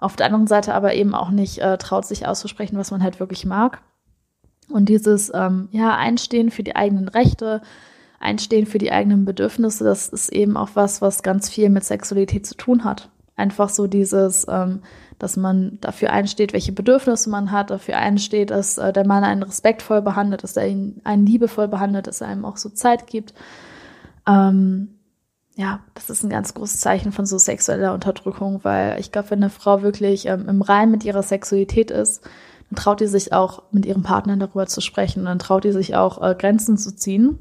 [0.00, 3.20] auf der anderen Seite aber eben auch nicht äh, traut, sich auszusprechen, was man halt
[3.20, 3.82] wirklich mag.
[4.70, 7.60] Und dieses ähm, ja, Einstehen für die eigenen Rechte,
[8.18, 12.46] Einstehen für die eigenen Bedürfnisse, das ist eben auch was, was ganz viel mit Sexualität
[12.46, 13.10] zu tun hat.
[13.34, 14.82] Einfach so dieses, ähm,
[15.18, 19.42] dass man dafür einsteht, welche Bedürfnisse man hat, dafür einsteht, dass äh, der Mann einen
[19.42, 23.34] respektvoll behandelt, dass er ihn einen liebevoll behandelt, dass er einem auch so Zeit gibt.
[24.28, 24.99] Ähm,
[25.56, 29.40] ja, das ist ein ganz großes Zeichen von so sexueller Unterdrückung, weil ich glaube, wenn
[29.40, 32.24] eine Frau wirklich ähm, im Rein mit ihrer Sexualität ist,
[32.70, 35.96] dann traut die sich auch mit ihrem Partner darüber zu sprechen, dann traut die sich
[35.96, 37.38] auch äh, Grenzen zu ziehen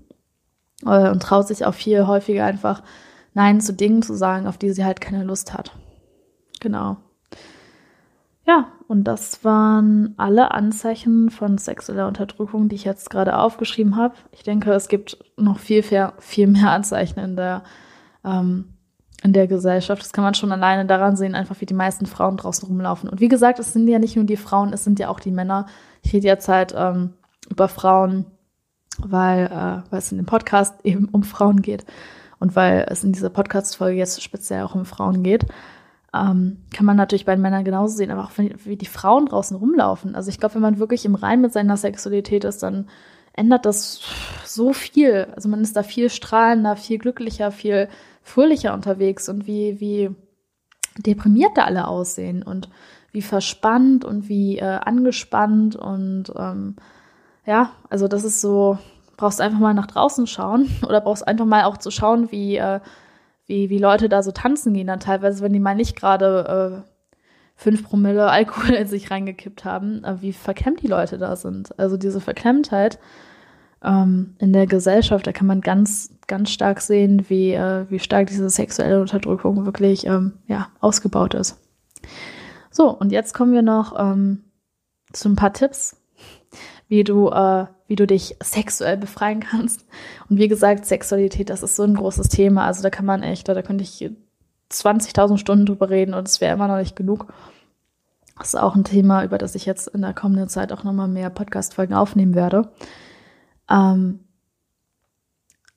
[0.85, 2.83] äh, und traut sich auch viel häufiger einfach
[3.33, 5.71] Nein zu Dingen zu sagen, auf die sie halt keine Lust hat.
[6.59, 6.97] Genau.
[8.45, 14.15] Ja, und das waren alle Anzeichen von sexueller Unterdrückung, die ich jetzt gerade aufgeschrieben habe.
[14.31, 17.63] Ich denke, es gibt noch viel, viel mehr Anzeichen in der,
[18.29, 18.65] ähm,
[19.23, 20.01] in der Gesellschaft.
[20.01, 23.09] Das kann man schon alleine daran sehen, einfach wie die meisten Frauen draußen rumlaufen.
[23.09, 25.31] Und wie gesagt, es sind ja nicht nur die Frauen, es sind ja auch die
[25.31, 25.65] Männer.
[26.01, 27.13] Ich rede jetzt halt ähm,
[27.49, 28.25] über Frauen,
[28.97, 31.85] weil, äh, weil es in dem Podcast eben um Frauen geht
[32.39, 35.45] und weil es in dieser Podcast-Folge jetzt speziell auch um Frauen geht.
[36.13, 39.55] Ähm, kann man natürlich bei den Männern genauso sehen, aber auch wie die Frauen draußen
[39.55, 40.15] rumlaufen.
[40.15, 42.87] Also ich glaube, wenn man wirklich im Rein mit seiner Sexualität ist, dann
[43.39, 44.01] ändert das
[44.45, 45.27] so viel.
[45.35, 47.89] Also man ist da viel strahlender, viel glücklicher, viel
[48.21, 50.11] fröhlicher unterwegs und wie, wie
[50.97, 52.69] deprimiert da alle aussehen und
[53.11, 56.75] wie verspannt und wie äh, angespannt und ähm,
[57.45, 58.77] ja, also das ist so,
[59.17, 62.81] brauchst einfach mal nach draußen schauen oder brauchst einfach mal auch zu schauen, wie äh,
[63.49, 66.89] wie, wie Leute da so tanzen gehen dann teilweise, wenn die mal nicht gerade äh,
[67.55, 71.77] fünf Promille Alkohol in sich reingekippt haben, äh, wie verklemmt die Leute da sind.
[71.79, 72.99] Also diese Verklemmtheit
[73.83, 78.27] ähm, in der Gesellschaft, da kann man ganz, ganz stark sehen, wie, äh, wie stark
[78.27, 81.57] diese sexuelle Unterdrückung wirklich ähm, ja, ausgebaut ist.
[82.71, 84.43] So, und jetzt kommen wir noch ähm,
[85.11, 85.95] zu ein paar Tipps,
[86.87, 89.85] wie du, äh, wie du dich sexuell befreien kannst.
[90.29, 92.65] Und wie gesagt, Sexualität, das ist so ein großes Thema.
[92.65, 94.11] Also da kann man echt, da könnte ich
[94.71, 97.27] 20.000 Stunden drüber reden und es wäre immer noch nicht genug.
[98.37, 101.07] Das ist auch ein Thema, über das ich jetzt in der kommenden Zeit auch nochmal
[101.07, 102.69] mehr Podcast-Folgen aufnehmen werde.
[103.69, 104.21] Ähm,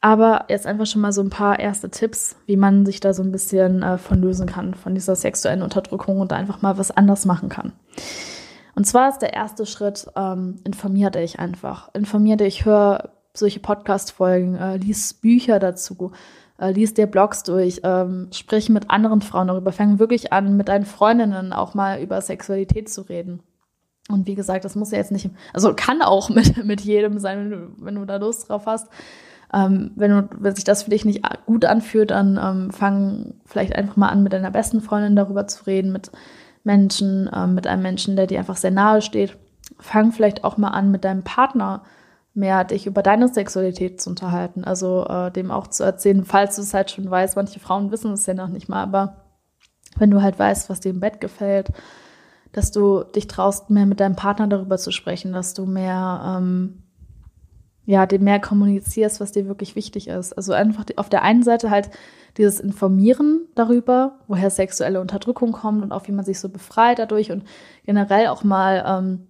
[0.01, 3.23] aber jetzt einfach schon mal so ein paar erste Tipps, wie man sich da so
[3.23, 7.25] ein bisschen äh, von lösen kann, von dieser sexuellen Unterdrückung und einfach mal was anders
[7.25, 7.73] machen kann.
[8.75, 11.91] Und zwar ist der erste Schritt, ähm, informier dich einfach.
[11.95, 16.11] Informier dich, hör solche Podcast-Folgen, äh, lies Bücher dazu,
[16.59, 20.69] äh, lies dir Blogs durch, ähm, sprich mit anderen Frauen darüber, fang wirklich an, mit
[20.69, 23.43] deinen Freundinnen auch mal über Sexualität zu reden.
[24.09, 27.39] Und wie gesagt, das muss ja jetzt nicht, also kann auch mit, mit jedem sein,
[27.39, 28.89] wenn du, wenn du da Lust drauf hast.
[29.55, 33.77] Ähm, wenn, du, wenn sich das für dich nicht gut anfühlt, dann ähm, fang vielleicht
[33.77, 36.11] einfach mal an, mit deiner besten Freundin darüber zu reden, mit
[36.65, 39.37] Menschen, äh, mit einem Menschen, der dir einfach sehr nahe steht.
[39.79, 41.83] Fang vielleicht auch mal an, mit deinem Partner
[42.35, 44.65] mehr dich über deine Sexualität zu unterhalten.
[44.65, 47.37] Also äh, dem auch zu erzählen, falls du es halt schon weißt.
[47.37, 49.17] Manche Frauen wissen es ja noch nicht mal, aber
[49.97, 51.69] wenn du halt weißt, was dir im Bett gefällt,
[52.53, 56.83] dass du dich traust, mehr mit deinem Partner darüber zu sprechen, dass du mehr, ähm,
[57.85, 60.33] ja, dem mehr kommunizierst, was dir wirklich wichtig ist.
[60.35, 61.91] Also einfach auf der einen Seite halt
[62.37, 67.33] dieses Informieren darüber, woher sexuelle Unterdrückung kommt und auch wie man sich so befreit dadurch
[67.33, 67.45] und
[67.85, 69.27] generell auch mal ähm,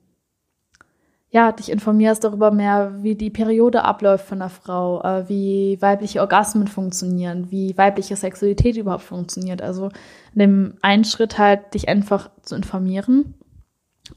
[1.35, 6.21] ja, dich informierst darüber mehr, wie die Periode abläuft von einer Frau, äh, wie weibliche
[6.21, 9.63] Orgasmen funktionieren, wie weibliche Sexualität überhaupt funktioniert.
[9.63, 9.89] Also
[10.35, 13.35] in dem einen Schritt halt dich einfach zu informieren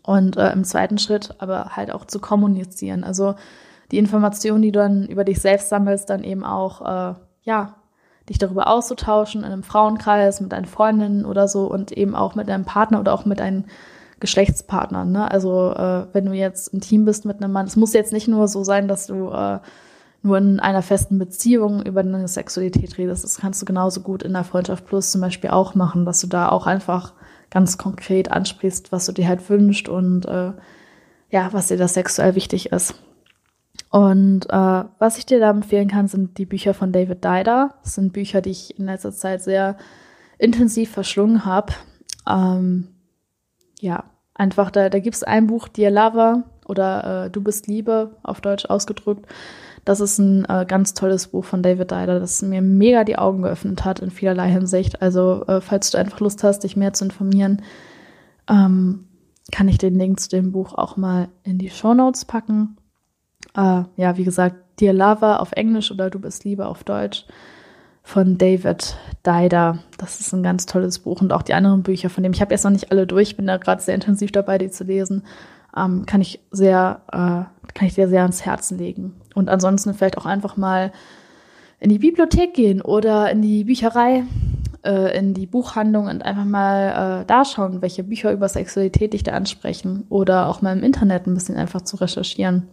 [0.04, 3.06] und äh, im zweiten Schritt aber halt auch zu kommunizieren.
[3.06, 3.36] Also
[3.92, 7.14] die Informationen, die du dann über dich selbst sammelst, dann eben auch äh,
[7.44, 7.76] ja
[8.28, 12.50] dich darüber auszutauschen in einem Frauenkreis mit deinen Freundinnen oder so und eben auch mit
[12.50, 13.68] deinem Partner oder auch mit deinen
[14.20, 15.12] Geschlechtspartnern.
[15.12, 15.30] Ne?
[15.30, 18.28] Also äh, wenn du jetzt im Team bist mit einem Mann, es muss jetzt nicht
[18.28, 19.60] nur so sein, dass du äh,
[20.22, 23.24] nur in einer festen Beziehung über deine Sexualität redest.
[23.24, 26.28] Das kannst du genauso gut in der Freundschaft Plus zum Beispiel auch machen, dass du
[26.28, 27.14] da auch einfach
[27.52, 30.52] ganz konkret ansprichst, was du dir halt wünscht und äh,
[31.30, 32.96] ja, was dir da sexuell wichtig ist.
[33.92, 37.76] Und äh, was ich dir da empfehlen kann, sind die Bücher von David Dider.
[37.84, 39.78] Das sind Bücher, die ich in letzter Zeit sehr
[40.38, 41.74] intensiv verschlungen habe.
[42.28, 42.95] Ähm,
[43.80, 48.16] ja, einfach, da, da gibt es ein Buch, Dear Lover oder äh, Du bist Liebe,
[48.24, 49.26] auf Deutsch ausgedrückt.
[49.86, 53.44] Das ist ein äh, ganz tolles Buch von David Dider, das mir mega die Augen
[53.44, 55.02] geöffnet hat in vielerlei Hinsicht.
[55.02, 57.62] Also, äh, falls du einfach Lust hast, dich mehr zu informieren,
[58.50, 59.08] ähm,
[59.52, 62.78] kann ich den Link zu dem Buch auch mal in die Show Notes packen.
[63.56, 67.26] Äh, ja, wie gesagt, Dear Lover auf Englisch oder Du bist Liebe auf Deutsch.
[68.06, 68.96] Von David
[69.26, 69.80] Dider.
[69.98, 72.34] Das ist ein ganz tolles Buch und auch die anderen Bücher von dem.
[72.34, 74.84] Ich habe jetzt noch nicht alle durch, bin da gerade sehr intensiv dabei, die zu
[74.84, 75.24] lesen.
[75.76, 79.16] Ähm, kann ich sehr, äh, kann ich dir sehr ans Herzen legen.
[79.34, 80.94] Und ansonsten vielleicht auch einfach mal
[81.80, 84.24] in die Bibliothek gehen oder in die Bücherei,
[84.86, 89.24] äh, in die Buchhandlung und einfach mal äh, da schauen, welche Bücher über Sexualität dich
[89.24, 92.68] da ansprechen oder auch mal im Internet ein bisschen einfach zu recherchieren.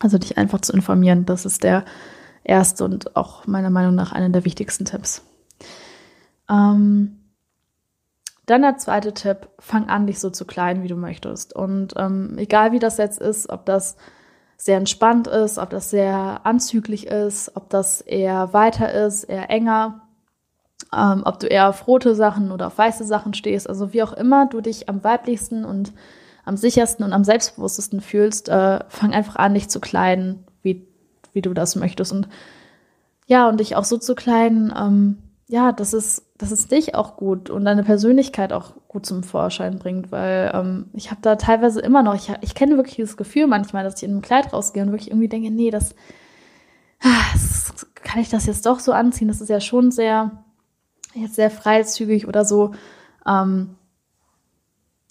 [0.00, 1.26] Also dich einfach zu informieren.
[1.26, 1.84] Das ist der
[2.44, 5.22] erste und auch meiner Meinung nach einer der wichtigsten Tipps.
[6.48, 7.18] Ähm,
[8.46, 11.54] dann der zweite Tipp, fang an, dich so zu klein, wie du möchtest.
[11.54, 13.96] Und ähm, egal wie das jetzt ist, ob das
[14.56, 20.02] sehr entspannt ist, ob das sehr anzüglich ist, ob das eher weiter ist, eher enger,
[20.96, 24.12] ähm, ob du eher auf rote Sachen oder auf weiße Sachen stehst, also wie auch
[24.12, 25.92] immer du dich am weiblichsten und
[26.44, 30.86] am sichersten und am selbstbewusstesten fühlst, äh, fang einfach an, dich zu kleiden, wie,
[31.32, 32.12] wie du das möchtest.
[32.12, 32.28] Und
[33.26, 35.18] ja, und dich auch so zu kleiden, ähm,
[35.48, 39.78] ja, dass es, dass es dich auch gut und deine Persönlichkeit auch gut zum Vorschein
[39.78, 43.46] bringt, weil ähm, ich habe da teilweise immer noch, ich, ich kenne wirklich das Gefühl
[43.46, 45.94] manchmal, dass ich in einem Kleid rausgehe und wirklich irgendwie denke, nee, das,
[47.32, 49.28] das kann ich das jetzt doch so anziehen.
[49.28, 50.42] Das ist ja schon sehr,
[51.14, 52.72] jetzt sehr freizügig oder so.
[53.26, 53.76] Ähm,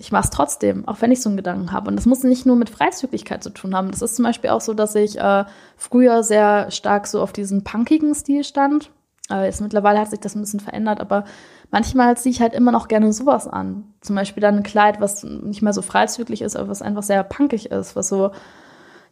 [0.01, 1.87] ich mache es trotzdem, auch wenn ich so einen Gedanken habe.
[1.87, 3.91] Und das muss nicht nur mit Freizügigkeit zu tun haben.
[3.91, 5.45] Das ist zum Beispiel auch so, dass ich äh,
[5.77, 8.89] früher sehr stark so auf diesen punkigen Stil stand.
[9.29, 11.23] Äh, jetzt mittlerweile hat sich das ein bisschen verändert, aber
[11.69, 13.93] manchmal ziehe ich halt immer noch gerne sowas an.
[14.01, 17.23] Zum Beispiel dann ein Kleid, was nicht mehr so freizügig ist, aber was einfach sehr
[17.23, 18.31] punkig ist, was so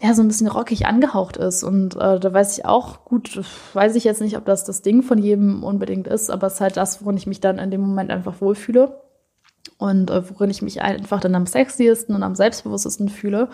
[0.02, 1.64] ja, so ein bisschen rockig angehaucht ist.
[1.64, 3.40] Und äh, da weiß ich auch, gut,
[3.74, 6.62] weiß ich jetzt nicht, ob das das Ding von jedem unbedingt ist, aber es ist
[6.62, 8.98] halt das, worin ich mich dann in dem Moment einfach wohlfühle
[9.78, 13.50] und äh, worin ich mich einfach dann am sexiesten und am selbstbewusstesten fühle.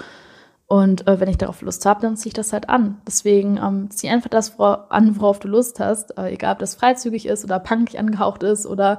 [0.67, 2.99] Und äh, wenn ich darauf Lust habe, dann ziehe ich das halt an.
[3.07, 7.27] Deswegen ähm, zieh einfach das an, worauf du Lust hast, äh, egal ob das freizügig
[7.27, 8.97] ist oder punkig angehaucht ist oder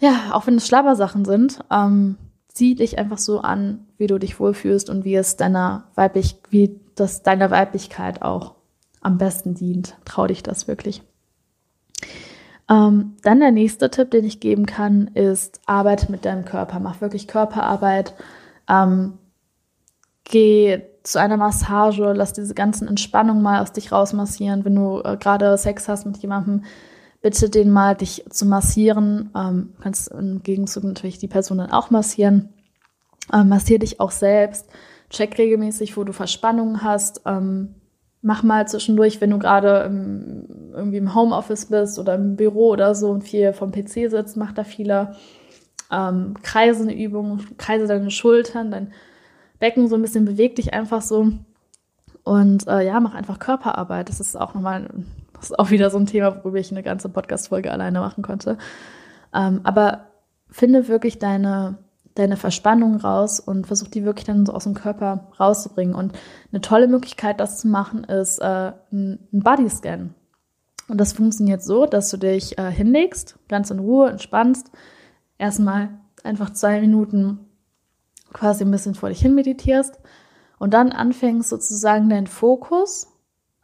[0.00, 1.60] ja, auch wenn es Schlabbersachen sind.
[1.70, 2.16] Ähm,
[2.48, 6.80] zieh dich einfach so an, wie du dich wohlfühlst und wie es deiner weiblich, wie
[6.96, 8.54] das deiner Weiblichkeit auch
[9.00, 9.96] am besten dient.
[10.04, 11.02] Trau dich das wirklich.
[12.68, 16.80] Ähm, dann der nächste Tipp, den ich geben kann, ist, arbeite mit deinem Körper.
[16.80, 18.14] Mach wirklich Körperarbeit.
[18.68, 19.18] Ähm,
[20.24, 24.64] geh zu einer Massage, lass diese ganzen Entspannungen mal aus dich rausmassieren.
[24.64, 26.64] Wenn du äh, gerade Sex hast mit jemandem,
[27.20, 29.30] bitte den mal, dich zu massieren.
[29.36, 32.54] Ähm, kannst im Gegenzug natürlich die Person dann auch massieren.
[33.32, 34.66] Ähm, massier dich auch selbst.
[35.10, 37.20] Check regelmäßig, wo du Verspannungen hast.
[37.26, 37.74] Ähm,
[38.24, 39.84] mach mal zwischendurch, wenn du gerade
[40.72, 44.52] irgendwie im Homeoffice bist oder im Büro oder so und viel vom PC sitzt, mach
[44.52, 45.14] da viele
[45.92, 48.92] ähm, Kreisenübungen, kreise deine Schultern, dein
[49.60, 51.32] Becken so ein bisschen beweg dich einfach so.
[52.24, 54.08] Und äh, ja, mach einfach Körperarbeit.
[54.08, 54.88] Das ist auch nochmal
[55.44, 58.56] das ist auch wieder so ein Thema, worüber ich eine ganze Podcast-Folge alleine machen konnte.
[59.34, 60.06] Ähm, aber
[60.48, 61.76] finde wirklich deine,
[62.14, 65.94] deine Verspannung raus und versuch die wirklich dann so aus dem Körper rauszubringen.
[65.94, 66.12] Und
[66.52, 70.14] eine tolle Möglichkeit, das zu machen, ist äh, ein Bodyscan.
[70.88, 74.70] Und das funktioniert so, dass du dich äh, hinlegst, ganz in Ruhe, entspannst,
[75.38, 75.88] erstmal
[76.22, 77.40] einfach zwei Minuten
[78.32, 79.98] quasi ein bisschen vor dich hin meditierst
[80.58, 83.08] und dann anfängst sozusagen deinen Fokus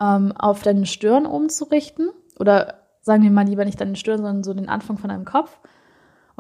[0.00, 2.08] ähm, auf deine Stirn oben zu richten.
[2.38, 5.58] Oder sagen wir mal lieber nicht deine Stirn, sondern so den Anfang von deinem Kopf.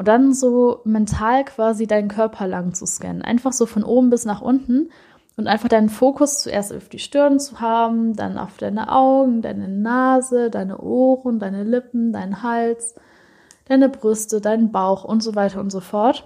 [0.00, 3.20] Und dann so mental quasi deinen Körper lang zu scannen.
[3.20, 4.88] Einfach so von oben bis nach unten.
[5.36, 9.68] Und einfach deinen Fokus zuerst auf die Stirn zu haben, dann auf deine Augen, deine
[9.68, 12.94] Nase, deine Ohren, deine Lippen, deinen Hals,
[13.66, 16.24] deine Brüste, deinen Bauch und so weiter und so fort.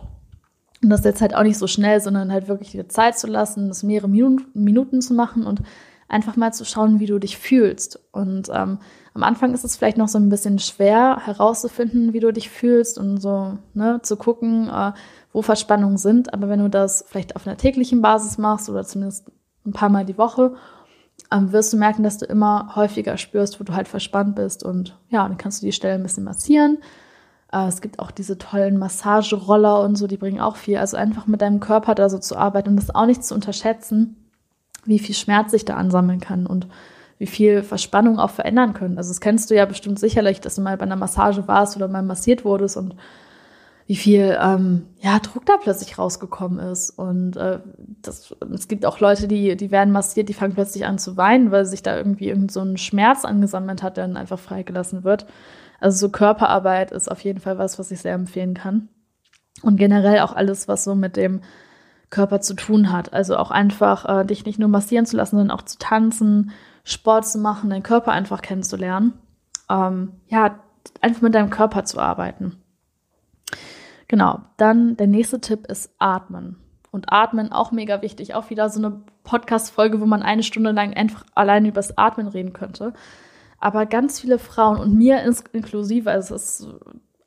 [0.81, 3.67] Und das jetzt halt auch nicht so schnell, sondern halt wirklich die Zeit zu lassen,
[3.67, 5.63] das mehrere Minuten zu machen und
[6.07, 7.99] einfach mal zu schauen, wie du dich fühlst.
[8.13, 8.79] Und ähm,
[9.15, 12.99] am Anfang ist es vielleicht noch so ein bisschen schwer herauszufinden, wie du dich fühlst
[12.99, 14.93] und so ne, zu gucken, äh,
[15.33, 16.35] wo Verspannungen sind.
[16.35, 19.31] Aber wenn du das vielleicht auf einer täglichen Basis machst oder zumindest
[19.65, 20.55] ein paar Mal die Woche,
[21.33, 24.65] ähm, wirst du merken, dass du immer häufiger spürst, wo du halt verspannt bist.
[24.65, 26.79] Und ja, dann kannst du die Stelle ein bisschen massieren.
[27.53, 30.79] Äh, es gibt auch diese tollen Massageroller und so, die bringen auch viel.
[30.79, 34.17] Also einfach mit deinem Körper da so zu arbeiten und das auch nicht zu unterschätzen
[34.87, 36.67] wie viel Schmerz sich da ansammeln kann und
[37.25, 38.99] wie viel Verspannung auch verändern können.
[38.99, 41.89] Also das kennst du ja bestimmt sicherlich, dass du mal bei einer Massage warst oder
[41.89, 42.97] mal massiert wurdest und
[43.87, 46.91] wie viel ähm, ja, Druck da plötzlich rausgekommen ist.
[46.91, 47.61] Und äh,
[48.03, 51.51] das, es gibt auch Leute, die, die werden massiert, die fangen plötzlich an zu weinen,
[51.51, 55.25] weil sich da irgendwie irgend so ein Schmerz angesammelt hat, der dann einfach freigelassen wird.
[55.81, 58.89] Also so Körperarbeit ist auf jeden Fall was, was ich sehr empfehlen kann.
[59.63, 61.41] Und generell auch alles, was so mit dem
[62.11, 63.15] Körper zu tun hat.
[63.15, 66.51] Also auch einfach äh, dich nicht nur massieren zu lassen, sondern auch zu tanzen,
[66.85, 69.15] Sport zu machen, deinen Körper einfach kennenzulernen.
[69.71, 70.61] ähm, ja,
[71.01, 72.63] einfach mit deinem Körper zu arbeiten.
[74.09, 76.57] Genau, dann der nächste Tipp ist Atmen.
[76.91, 78.35] Und Atmen auch mega wichtig.
[78.35, 82.29] Auch wieder so eine Podcast-Folge, wo man eine Stunde lang einfach alleine über das Atmen
[82.29, 82.93] reden könnte.
[83.59, 85.23] Aber ganz viele Frauen und mir
[85.53, 86.69] inklusive, also ist,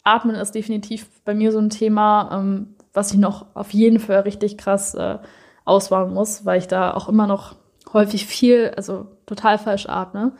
[0.03, 4.19] Atmen ist definitiv bei mir so ein Thema, ähm, was ich noch auf jeden Fall
[4.21, 5.17] richtig krass äh,
[5.65, 7.56] ausbauen muss, weil ich da auch immer noch
[7.93, 10.33] häufig viel, also total falsch atme.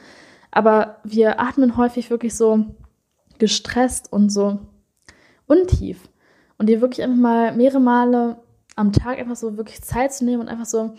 [0.52, 2.66] Aber wir atmen häufig wirklich so
[3.38, 4.60] gestresst und so
[5.46, 6.10] untief.
[6.58, 8.38] Und dir wirklich einfach mal mehrere Male
[8.76, 10.94] am Tag einfach so wirklich Zeit zu nehmen und einfach so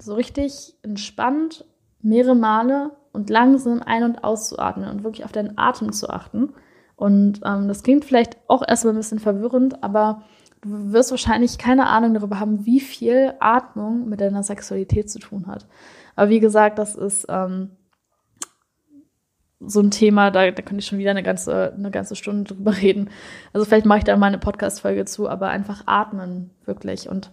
[0.00, 1.64] so richtig entspannt
[2.00, 6.52] mehrere Male und langsam ein- und auszuatmen und wirklich auf deinen Atem zu achten.
[6.96, 10.22] Und ähm, das klingt vielleicht auch erstmal ein bisschen verwirrend, aber
[10.62, 15.46] du wirst wahrscheinlich keine Ahnung darüber haben, wie viel Atmung mit deiner Sexualität zu tun
[15.46, 15.66] hat.
[16.16, 17.70] Aber wie gesagt, das ist ähm,
[19.60, 22.76] so ein Thema, da, da könnte ich schon wieder eine ganze, eine ganze Stunde drüber
[22.76, 23.10] reden.
[23.52, 27.08] Also vielleicht mache ich da mal eine Podcast-Folge zu, aber einfach atmen, wirklich.
[27.08, 27.30] Und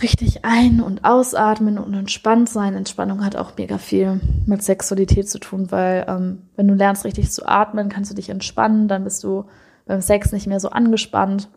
[0.00, 2.74] richtig ein- und ausatmen und entspannt sein.
[2.74, 7.32] Entspannung hat auch mega viel mit Sexualität zu tun, weil ähm, wenn du lernst richtig
[7.32, 9.46] zu atmen, kannst du dich entspannen, dann bist du
[9.86, 11.48] beim Sex nicht mehr so angespannt,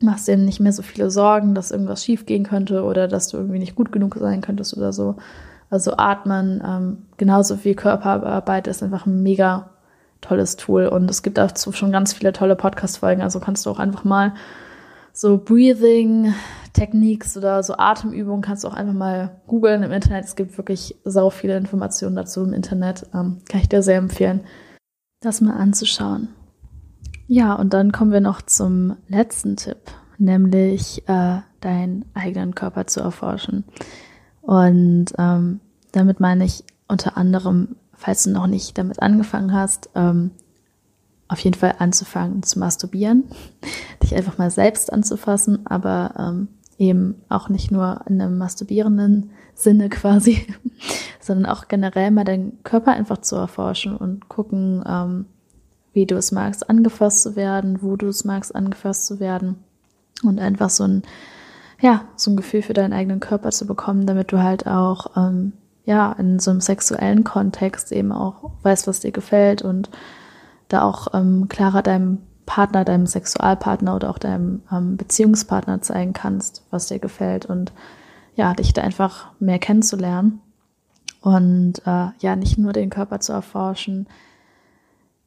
[0.00, 3.36] machst dir nicht mehr so viele Sorgen, dass irgendwas schief gehen könnte oder dass du
[3.36, 5.16] irgendwie nicht gut genug sein könntest oder so.
[5.70, 9.70] Also atmen, ähm, genauso wie Körperarbeit ist einfach ein mega
[10.20, 13.78] tolles Tool und es gibt dazu schon ganz viele tolle Podcast-Folgen, also kannst du auch
[13.78, 14.34] einfach mal
[15.12, 16.32] so Breathing
[16.72, 20.24] Techniques oder so Atemübungen kannst du auch einfach mal googeln im Internet.
[20.24, 23.06] Es gibt wirklich sau viele Informationen dazu im Internet.
[23.12, 24.42] Ähm, kann ich dir sehr empfehlen,
[25.20, 26.28] das mal anzuschauen.
[27.30, 29.76] Ja, und dann kommen wir noch zum letzten Tipp,
[30.16, 33.64] nämlich äh, deinen eigenen Körper zu erforschen.
[34.40, 35.60] Und ähm,
[35.92, 40.30] damit meine ich unter anderem, falls du noch nicht damit angefangen hast, ähm,
[41.28, 43.24] auf jeden Fall anzufangen zu masturbieren,
[44.02, 46.48] dich einfach mal selbst anzufassen, aber ähm,
[46.78, 50.46] eben auch nicht nur in einem masturbierenden Sinne quasi,
[51.20, 55.26] sondern auch generell mal deinen Körper einfach zu erforschen und gucken, ähm,
[55.98, 59.56] wie du es magst, angefasst zu werden, wo du es magst, angefasst zu werden
[60.22, 61.02] und einfach so ein,
[61.80, 65.54] ja, so ein Gefühl für deinen eigenen Körper zu bekommen, damit du halt auch, ähm,
[65.84, 69.90] ja, in so einem sexuellen Kontext eben auch weißt, was dir gefällt und
[70.68, 76.62] da auch ähm, klarer deinem Partner, deinem Sexualpartner oder auch deinem ähm, Beziehungspartner zeigen kannst,
[76.70, 77.72] was dir gefällt und
[78.36, 80.40] ja, dich da einfach mehr kennenzulernen
[81.22, 84.06] und äh, ja, nicht nur den Körper zu erforschen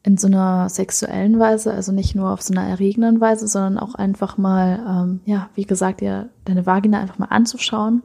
[0.04, 3.94] in so einer sexuellen Weise, also nicht nur auf so einer erregenden Weise, sondern auch
[3.94, 8.02] einfach mal, ähm, ja, wie gesagt, dir deine Vagina einfach mal anzuschauen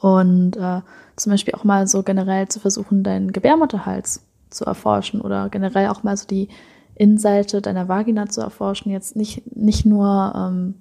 [0.00, 0.80] und äh,
[1.16, 6.02] zum Beispiel auch mal so generell zu versuchen, deinen Gebärmutterhals zu erforschen oder generell auch
[6.02, 6.48] mal so die
[6.96, 8.90] Innenseite deiner Vagina zu erforschen.
[8.90, 10.74] Jetzt nicht, nicht nur, ähm,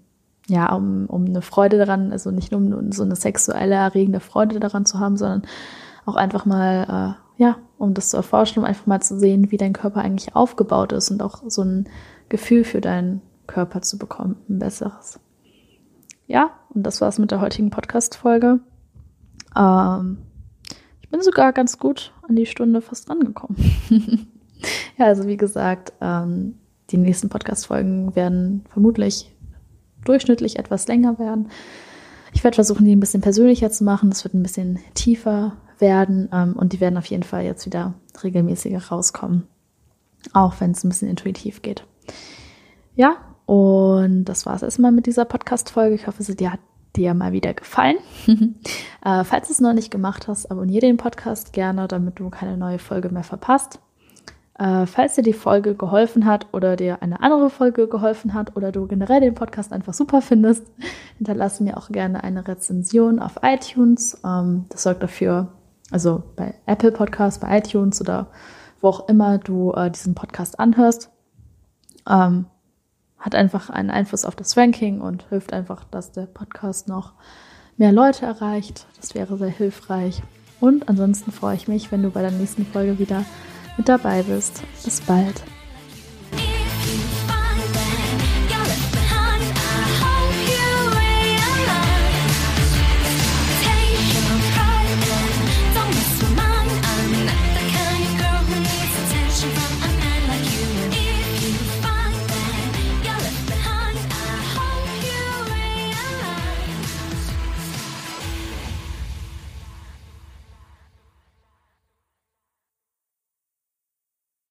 [0.47, 4.59] ja, um, um eine Freude daran, also nicht nur um so eine sexuelle, erregende Freude
[4.59, 5.43] daran zu haben, sondern
[6.05, 9.57] auch einfach mal, äh, ja, um das zu erforschen, um einfach mal zu sehen, wie
[9.57, 11.87] dein Körper eigentlich aufgebaut ist und auch so ein
[12.29, 15.19] Gefühl für deinen Körper zu bekommen, ein besseres.
[16.25, 18.59] Ja, und das war's mit der heutigen Podcast-Folge.
[19.55, 20.17] Ähm,
[21.01, 23.55] ich bin sogar ganz gut an die Stunde fast rangekommen.
[24.97, 26.55] ja, also wie gesagt, ähm,
[26.89, 29.33] die nächsten Podcast-Folgen werden vermutlich
[30.03, 31.49] durchschnittlich etwas länger werden.
[32.33, 34.09] Ich werde versuchen, die ein bisschen persönlicher zu machen.
[34.09, 37.93] Das wird ein bisschen tiefer werden ähm, und die werden auf jeden Fall jetzt wieder
[38.23, 39.47] regelmäßiger rauskommen.
[40.33, 41.85] Auch wenn es ein bisschen intuitiv geht.
[42.95, 45.95] Ja, und das war es erstmal mit dieser Podcast-Folge.
[45.95, 46.59] Ich hoffe, sie hat
[46.95, 47.97] dir mal wieder gefallen.
[49.05, 52.57] äh, falls du es noch nicht gemacht hast, abonniere den Podcast gerne, damit du keine
[52.57, 53.79] neue Folge mehr verpasst.
[54.59, 58.71] Äh, falls dir die Folge geholfen hat oder dir eine andere Folge geholfen hat oder
[58.71, 60.65] du generell den Podcast einfach super findest,
[61.17, 64.19] hinterlasse mir auch gerne eine Rezension auf iTunes.
[64.25, 65.53] Ähm, das sorgt dafür,
[65.91, 68.27] also bei Apple Podcasts, bei iTunes oder
[68.81, 71.09] wo auch immer du äh, diesen Podcast anhörst.
[72.07, 72.45] Ähm,
[73.17, 77.13] hat einfach einen Einfluss auf das Ranking und hilft einfach, dass der Podcast noch
[77.77, 78.85] mehr Leute erreicht.
[78.99, 80.21] Das wäre sehr hilfreich.
[80.59, 83.23] Und ansonsten freue ich mich, wenn du bei der nächsten Folge wieder
[83.77, 84.63] mit dabei bist.
[84.83, 85.43] Bis bald.